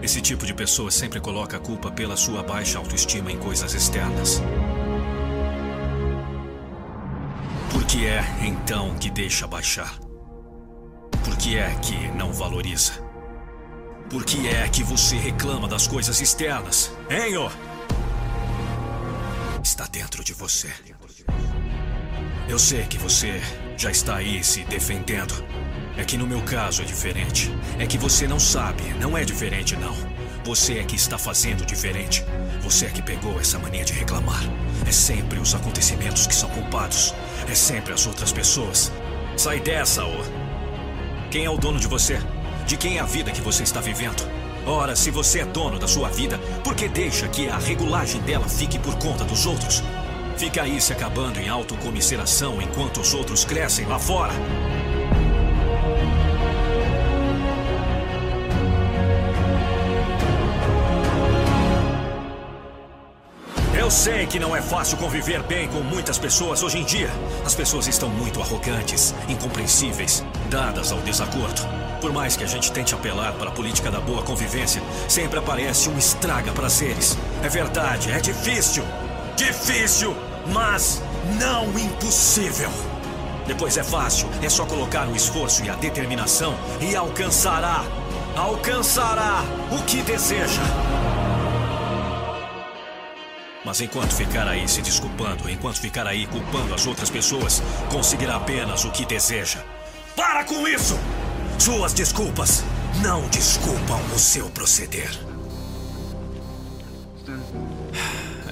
esse 0.00 0.20
tipo 0.20 0.46
de 0.46 0.54
pessoa 0.54 0.88
sempre 0.88 1.18
coloca 1.18 1.56
a 1.56 1.60
culpa 1.60 1.90
pela 1.90 2.16
sua 2.16 2.44
baixa 2.44 2.78
autoestima 2.78 3.32
em 3.32 3.38
coisas 3.38 3.74
externas. 3.74 4.40
Por 7.72 7.84
que 7.86 8.06
é, 8.06 8.24
então, 8.46 8.94
que 8.94 9.10
deixa 9.10 9.48
baixar? 9.48 10.03
Por 11.34 11.42
que 11.42 11.58
é 11.58 11.68
que 11.82 12.08
não 12.16 12.32
valoriza? 12.32 12.92
Por 14.08 14.24
que 14.24 14.46
é 14.46 14.68
que 14.68 14.84
você 14.84 15.16
reclama 15.16 15.66
das 15.66 15.84
coisas 15.84 16.20
externas, 16.20 16.92
hein, 17.10 17.36
ó? 17.36 17.50
Está 19.60 19.84
dentro 19.86 20.22
de 20.22 20.32
você. 20.32 20.72
Eu 22.48 22.56
sei 22.56 22.84
que 22.84 22.96
você 22.96 23.42
já 23.76 23.90
está 23.90 24.14
aí 24.14 24.44
se 24.44 24.62
defendendo. 24.66 25.34
É 25.96 26.04
que 26.04 26.16
no 26.16 26.24
meu 26.24 26.40
caso 26.42 26.82
é 26.82 26.84
diferente. 26.84 27.50
É 27.80 27.86
que 27.86 27.98
você 27.98 28.28
não 28.28 28.38
sabe, 28.38 28.84
não 29.00 29.18
é 29.18 29.24
diferente 29.24 29.76
não. 29.76 29.96
Você 30.44 30.78
é 30.78 30.84
que 30.84 30.94
está 30.94 31.18
fazendo 31.18 31.66
diferente. 31.66 32.24
Você 32.62 32.86
é 32.86 32.90
que 32.90 33.02
pegou 33.02 33.40
essa 33.40 33.58
mania 33.58 33.84
de 33.84 33.92
reclamar. 33.92 34.44
É 34.86 34.92
sempre 34.92 35.40
os 35.40 35.52
acontecimentos 35.52 36.28
que 36.28 36.34
são 36.34 36.48
culpados. 36.50 37.12
É 37.50 37.56
sempre 37.56 37.92
as 37.92 38.06
outras 38.06 38.32
pessoas. 38.32 38.92
Sai 39.36 39.58
dessa, 39.58 40.04
ô. 40.04 40.43
Quem 41.34 41.46
é 41.46 41.50
o 41.50 41.58
dono 41.58 41.80
de 41.80 41.88
você? 41.88 42.20
De 42.64 42.76
quem 42.76 42.98
é 42.98 43.00
a 43.00 43.04
vida 43.04 43.32
que 43.32 43.40
você 43.40 43.64
está 43.64 43.80
vivendo? 43.80 44.22
Ora, 44.64 44.94
se 44.94 45.10
você 45.10 45.40
é 45.40 45.44
dono 45.44 45.80
da 45.80 45.88
sua 45.88 46.08
vida, 46.08 46.38
por 46.62 46.76
que 46.76 46.86
deixa 46.86 47.26
que 47.26 47.48
a 47.48 47.58
regulagem 47.58 48.20
dela 48.20 48.48
fique 48.48 48.78
por 48.78 48.94
conta 48.98 49.24
dos 49.24 49.44
outros? 49.44 49.82
Fica 50.36 50.62
aí 50.62 50.80
se 50.80 50.92
acabando 50.92 51.40
em 51.40 51.48
autocomisseração 51.48 52.62
enquanto 52.62 53.00
os 53.00 53.12
outros 53.14 53.44
crescem 53.44 53.84
lá 53.84 53.98
fora. 53.98 54.32
Eu 63.76 63.90
sei 63.90 64.24
que 64.26 64.38
não 64.38 64.54
é 64.54 64.62
fácil 64.62 64.96
conviver 64.98 65.42
bem 65.42 65.66
com 65.66 65.80
muitas 65.80 66.16
pessoas 66.16 66.62
hoje 66.62 66.78
em 66.78 66.84
dia. 66.84 67.10
As 67.44 67.56
pessoas 67.56 67.88
estão 67.88 68.08
muito 68.08 68.40
arrogantes, 68.40 69.12
incompreensíveis, 69.28 70.24
dadas 70.48 70.92
ao 70.92 71.00
desacordo. 71.00 71.62
Por 72.00 72.12
mais 72.12 72.36
que 72.36 72.44
a 72.44 72.46
gente 72.46 72.70
tente 72.70 72.94
apelar 72.94 73.32
para 73.32 73.48
a 73.48 73.52
política 73.52 73.90
da 73.90 74.00
boa 74.00 74.22
convivência, 74.22 74.82
sempre 75.08 75.38
aparece 75.38 75.88
um 75.88 75.98
estraga 75.98 76.52
prazeres. 76.52 77.16
É 77.42 77.48
verdade, 77.48 78.10
é 78.10 78.20
difícil. 78.20 78.84
Difícil, 79.36 80.14
mas 80.52 81.02
não 81.40 81.78
impossível. 81.78 82.70
Depois 83.46 83.76
é 83.76 83.84
fácil, 83.84 84.28
é 84.42 84.48
só 84.48 84.64
colocar 84.64 85.06
o 85.08 85.16
esforço 85.16 85.64
e 85.64 85.70
a 85.70 85.74
determinação 85.74 86.54
e 86.80 86.94
alcançará. 86.96 87.84
Alcançará 88.36 89.42
o 89.70 89.82
que 89.84 90.02
deseja. 90.02 90.62
Mas 93.64 93.80
enquanto 93.80 94.14
ficar 94.14 94.46
aí 94.46 94.68
se 94.68 94.82
desculpando, 94.82 95.48
enquanto 95.48 95.80
ficar 95.80 96.06
aí 96.06 96.26
culpando 96.26 96.74
as 96.74 96.86
outras 96.86 97.08
pessoas, 97.08 97.62
conseguirá 97.90 98.36
apenas 98.36 98.84
o 98.84 98.90
que 98.90 99.06
deseja. 99.06 99.60
Para 100.16 100.44
com 100.44 100.66
isso! 100.68 100.94
Suas 101.58 101.92
desculpas 101.92 102.62
não 103.02 103.28
desculpam 103.28 104.00
o 104.14 104.18
seu 104.18 104.48
proceder. 104.50 105.10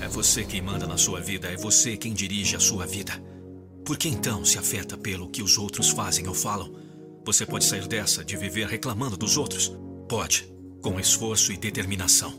É 0.01 0.09
você 0.09 0.45
quem 0.45 0.61
manda 0.61 0.87
na 0.87 0.97
sua 0.97 1.21
vida, 1.21 1.49
é 1.49 1.57
você 1.57 1.97
quem 1.97 2.13
dirige 2.13 2.57
a 2.57 2.61
sua 2.61 2.87
vida. 2.87 3.13
Por 3.85 3.97
que 3.97 4.09
então 4.09 4.45
se 4.45 4.59
afeta 4.59 4.97
pelo 4.97 5.29
que 5.29 5.43
os 5.43 5.59
outros 5.59 5.91
fazem 5.91 6.27
ou 6.27 6.35
falam? 6.35 6.75
Você 7.25 7.47
pode 7.47 7.65
sair 7.65 7.87
dessa 7.87 8.25
de 8.25 8.37
viver 8.37 8.67
reclamando 8.67 9.17
dos 9.17 9.37
outros. 9.37 9.77
Pode, 10.09 10.53
com 10.81 10.99
esforço 10.99 11.53
e 11.53 11.57
determinação. 11.57 12.33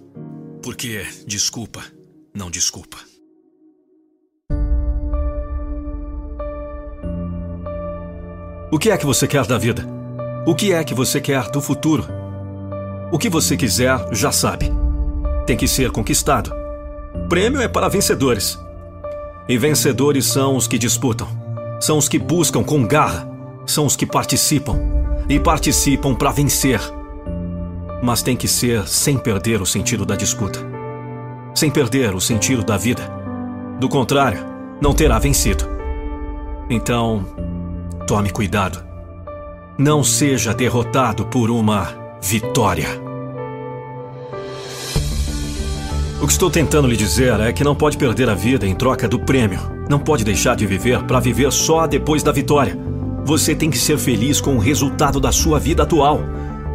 Porque 0.62 1.06
desculpa, 1.26 1.84
não 2.34 2.50
desculpa. 2.50 3.13
O 8.74 8.80
que 8.80 8.90
é 8.90 8.98
que 8.98 9.06
você 9.06 9.28
quer 9.28 9.46
da 9.46 9.56
vida? 9.56 9.88
O 10.48 10.56
que 10.56 10.74
é 10.74 10.84
que 10.84 10.96
você 10.96 11.22
quer 11.22 11.48
do 11.52 11.62
futuro? 11.62 12.08
O 13.12 13.20
que 13.20 13.30
você 13.30 13.56
quiser, 13.56 14.00
já 14.12 14.32
sabe. 14.32 14.74
Tem 15.46 15.56
que 15.56 15.68
ser 15.68 15.92
conquistado. 15.92 16.52
Prêmio 17.30 17.62
é 17.62 17.68
para 17.68 17.88
vencedores. 17.88 18.60
E 19.48 19.60
vencedores 19.60 20.26
são 20.26 20.56
os 20.56 20.68
que 20.68 20.80
disputam. 20.80 21.28
São 21.80 22.00
os 22.00 22.10
que 22.10 22.18
buscam 22.18 22.64
com 22.64 22.84
garra. 22.84 23.30
São 23.64 23.86
os 23.86 23.96
que 23.96 24.08
participam. 24.08 24.80
E 25.30 25.40
participam 25.40 26.16
para 26.16 26.32
vencer. 26.32 26.82
Mas 28.02 28.24
tem 28.24 28.36
que 28.36 28.48
ser 28.48 28.88
sem 28.88 29.20
perder 29.20 29.62
o 29.62 29.68
sentido 29.68 30.04
da 30.04 30.16
disputa. 30.16 30.58
Sem 31.54 31.70
perder 31.70 32.16
o 32.16 32.20
sentido 32.20 32.64
da 32.64 32.76
vida. 32.76 33.04
Do 33.80 33.88
contrário, 33.88 34.44
não 34.82 34.96
terá 34.96 35.20
vencido. 35.20 35.64
Então, 36.72 37.24
tome 38.06 38.30
cuidado. 38.30 38.84
Não 39.78 40.04
seja 40.04 40.54
derrotado 40.54 41.26
por 41.26 41.50
uma 41.50 41.88
vitória. 42.22 42.88
O 46.22 46.26
que 46.28 46.32
estou 46.32 46.50
tentando 46.50 46.88
lhe 46.88 46.96
dizer 46.96 47.40
é 47.40 47.52
que 47.52 47.64
não 47.64 47.76
pode 47.76 47.98
perder 47.98 48.30
a 48.30 48.36
vida 48.36 48.66
em 48.66 48.76
troca 48.76 49.08
do 49.08 49.20
prêmio. 49.20 49.60
Não 49.90 50.00
pode 50.00 50.24
deixar 50.24 50.56
de 50.56 50.66
viver 50.66 51.04
para 51.04 51.20
viver 51.20 51.52
só 51.52 51.86
depois 51.86 52.24
da 52.24 52.32
vitória. 52.32 52.78
Você 53.26 53.56
tem 53.56 53.70
que 53.70 53.78
ser 53.78 53.98
feliz 53.98 54.40
com 54.40 54.56
o 54.56 54.60
resultado 54.60 55.20
da 55.20 55.32
sua 55.32 55.60
vida 55.60 55.84
atual, 55.84 56.22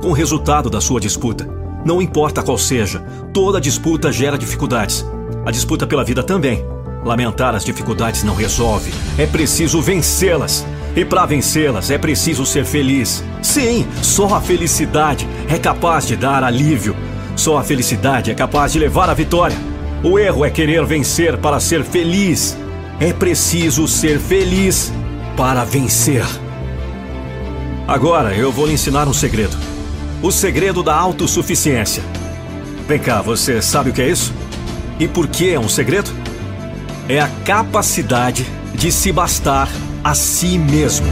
com 0.03 0.09
o 0.09 0.13
resultado 0.13 0.69
da 0.69 0.81
sua 0.81 1.01
disputa. 1.01 1.49
Não 1.85 2.03
importa 2.03 2.43
qual 2.43 2.59
seja, 2.59 3.01
toda 3.33 3.61
disputa 3.61 4.13
gera 4.13 4.37
dificuldades. 4.37 5.07
A 5.47 5.51
disputa 5.51 5.87
pela 5.87 6.05
vida 6.05 6.23
também. 6.23 6.65
Lamentar 7.05 7.55
as 7.55 7.65
dificuldades 7.65 8.23
não 8.25 8.35
resolve. 8.35 8.93
É 9.17 9.27
preciso 9.27 9.81
vencê-las. 9.81 10.67
E 10.99 11.05
para 11.05 11.25
vencê-las 11.25 11.93
é 11.93 11.97
preciso 11.97 12.45
ser 12.45 12.65
feliz. 12.65 13.23
Sim, 13.41 13.87
só 14.03 14.35
a 14.35 14.41
felicidade 14.41 15.29
é 15.49 15.57
capaz 15.57 16.09
de 16.09 16.17
dar 16.17 16.43
alívio. 16.43 16.97
Só 17.37 17.57
a 17.57 17.63
felicidade 17.63 18.33
é 18.33 18.35
capaz 18.35 18.73
de 18.73 18.81
levar 18.81 19.09
à 19.09 19.15
vitória. 19.15 19.57
O 20.03 20.19
erro 20.19 20.45
é 20.45 20.51
querer 20.51 20.85
vencer 20.85 21.39
para 21.39 21.61
ser 21.61 21.85
feliz. 21.85 22.59
É 22.99 23.13
preciso 23.13 23.87
ser 23.87 24.19
feliz 24.19 24.93
para 25.37 25.63
vencer. 25.63 26.27
Agora 27.87 28.35
eu 28.35 28.51
vou 28.51 28.67
lhe 28.67 28.73
ensinar 28.73 29.07
um 29.07 29.15
segredo. 29.15 29.57
O 30.21 30.33
segredo 30.33 30.83
da 30.83 30.97
autossuficiência. 30.97 32.03
Vem 32.89 32.99
cá, 32.99 33.23
você 33.23 33.63
sabe 33.63 33.91
o 33.91 33.93
que 33.93 34.03
é 34.03 34.09
isso? 34.09 34.35
E 34.99 35.07
por 35.07 35.29
que 35.29 35.55
é 35.55 35.61
um 35.61 35.69
segredo? 35.69 36.11
É 37.09 37.21
a 37.21 37.29
capacidade 37.45 38.45
de 38.75 38.91
se 38.91 39.13
bastar 39.13 39.69
a 40.03 40.15
si 40.15 40.59
mesmo. 40.59 41.07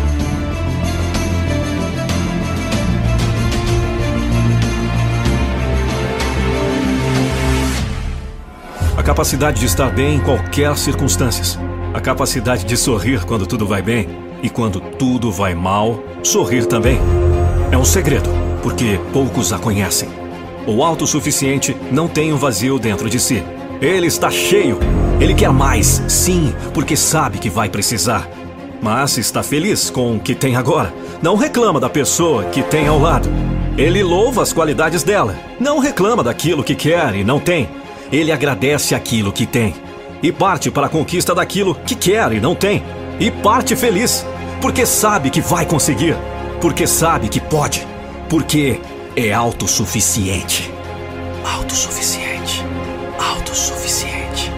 A 8.96 9.02
capacidade 9.02 9.60
de 9.60 9.66
estar 9.66 9.90
bem 9.90 10.16
em 10.16 10.20
qualquer 10.20 10.76
circunstância. 10.76 11.60
A 11.94 12.00
capacidade 12.00 12.64
de 12.64 12.76
sorrir 12.76 13.24
quando 13.24 13.46
tudo 13.46 13.66
vai 13.66 13.82
bem 13.82 14.08
e 14.42 14.50
quando 14.50 14.80
tudo 14.80 15.30
vai 15.30 15.54
mal, 15.54 16.02
sorrir 16.22 16.66
também. 16.66 16.98
É 17.70 17.78
um 17.78 17.84
segredo, 17.84 18.28
porque 18.62 19.00
poucos 19.12 19.52
a 19.52 19.58
conhecem. 19.58 20.08
O 20.66 20.82
autossuficiente 20.82 21.76
não 21.90 22.08
tem 22.08 22.32
um 22.32 22.36
vazio 22.36 22.78
dentro 22.78 23.08
de 23.08 23.20
si. 23.20 23.42
Ele 23.80 24.06
está 24.06 24.30
cheio. 24.30 24.78
Ele 25.20 25.34
quer 25.34 25.50
mais, 25.50 26.02
sim, 26.08 26.52
porque 26.74 26.96
sabe 26.96 27.38
que 27.38 27.48
vai 27.48 27.68
precisar 27.68 28.28
mas 28.80 29.16
está 29.18 29.42
feliz 29.42 29.90
com 29.90 30.16
o 30.16 30.20
que 30.20 30.34
tem 30.34 30.56
agora. 30.56 30.92
Não 31.22 31.36
reclama 31.36 31.80
da 31.80 31.88
pessoa 31.88 32.44
que 32.44 32.62
tem 32.62 32.86
ao 32.86 32.98
lado. 32.98 33.28
Ele 33.76 34.02
louva 34.02 34.42
as 34.42 34.52
qualidades 34.52 35.02
dela. 35.02 35.34
Não 35.60 35.78
reclama 35.78 36.22
daquilo 36.22 36.64
que 36.64 36.74
quer 36.74 37.14
e 37.14 37.24
não 37.24 37.38
tem. 37.38 37.68
Ele 38.12 38.32
agradece 38.32 38.94
aquilo 38.94 39.32
que 39.32 39.46
tem. 39.46 39.74
E 40.22 40.32
parte 40.32 40.70
para 40.70 40.86
a 40.86 40.90
conquista 40.90 41.34
daquilo 41.34 41.74
que 41.74 41.94
quer 41.94 42.32
e 42.32 42.40
não 42.40 42.54
tem. 42.54 42.82
E 43.20 43.30
parte 43.30 43.76
feliz, 43.76 44.24
porque 44.60 44.86
sabe 44.86 45.30
que 45.30 45.40
vai 45.40 45.66
conseguir. 45.66 46.16
Porque 46.60 46.86
sabe 46.86 47.28
que 47.28 47.40
pode. 47.40 47.86
Porque 48.28 48.80
é 49.14 49.32
autossuficiente. 49.32 50.70
Autossuficiente. 51.44 52.64
Autossuficiente. 53.18 54.50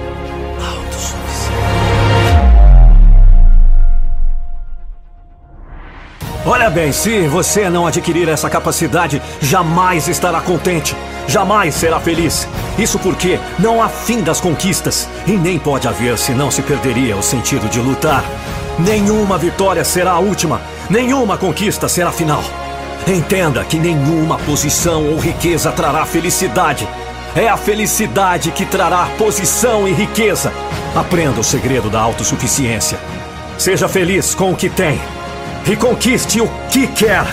Olha 6.51 6.71
bem, 6.71 6.93
se 6.93 7.29
você 7.29 7.69
não 7.69 7.87
adquirir 7.87 8.27
essa 8.27 8.49
capacidade, 8.49 9.21
jamais 9.39 10.09
estará 10.09 10.41
contente, 10.41 10.97
jamais 11.27 11.75
será 11.75 12.01
feliz. 12.01 12.49
Isso 12.79 12.99
porque 12.99 13.39
não 13.59 13.83
há 13.83 13.89
fim 13.91 14.23
das 14.23 14.41
conquistas 14.41 15.07
e 15.27 15.33
nem 15.33 15.59
pode 15.59 15.87
haver 15.87 16.17
se 16.17 16.33
não 16.33 16.51
se 16.51 16.63
perderia 16.63 17.15
o 17.19 17.23
sentido 17.23 17.69
de 17.69 17.79
lutar. 17.81 18.25
Nenhuma 18.79 19.37
vitória 19.37 19.85
será 19.85 20.13
a 20.13 20.19
última, 20.21 20.59
nenhuma 20.89 21.37
conquista 21.37 21.87
será 21.87 22.11
final. 22.11 22.43
Entenda 23.07 23.63
que 23.63 23.79
nenhuma 23.79 24.39
posição 24.39 25.07
ou 25.07 25.19
riqueza 25.19 25.71
trará 25.71 26.07
felicidade. 26.07 26.89
É 27.37 27.47
a 27.47 27.59
felicidade 27.59 28.53
que 28.53 28.65
trará 28.65 29.05
posição 29.19 29.87
e 29.87 29.93
riqueza. 29.93 30.51
Aprenda 30.97 31.41
o 31.41 31.45
segredo 31.45 31.91
da 31.91 32.01
autossuficiência. 32.01 32.99
Seja 33.59 33.87
feliz 33.87 34.35
com 34.35 34.53
o 34.53 34.57
que 34.57 34.71
tem 34.71 34.99
e 35.66 35.77
conquiste 35.77 36.40
o 36.40 36.49
que 36.71 36.87
quer. 36.87 37.25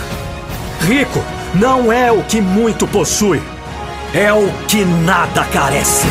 Rico 0.81 1.23
não 1.53 1.91
é 1.91 2.11
o 2.11 2.23
que 2.23 2.41
muito 2.41 2.87
possui, 2.87 3.41
é 4.13 4.31
o 4.33 4.47
que 4.67 4.83
nada 4.83 5.43
carece. 5.45 6.07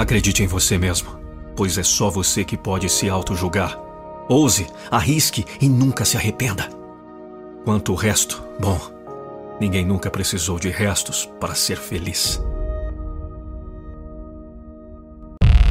Acredite 0.00 0.42
em 0.42 0.46
você 0.46 0.78
mesmo, 0.78 1.10
pois 1.54 1.76
é 1.76 1.82
só 1.82 2.08
você 2.08 2.42
que 2.42 2.56
pode 2.56 2.88
se 2.88 3.10
auto-julgar. 3.10 3.78
Ouse, 4.30 4.66
arrisque 4.90 5.44
e 5.60 5.68
nunca 5.68 6.06
se 6.06 6.16
arrependa. 6.16 6.70
Quanto 7.66 7.92
o 7.92 7.94
resto, 7.94 8.42
bom, 8.58 8.80
ninguém 9.60 9.84
nunca 9.84 10.10
precisou 10.10 10.58
de 10.58 10.70
restos 10.70 11.28
para 11.38 11.54
ser 11.54 11.76
feliz. 11.76 12.42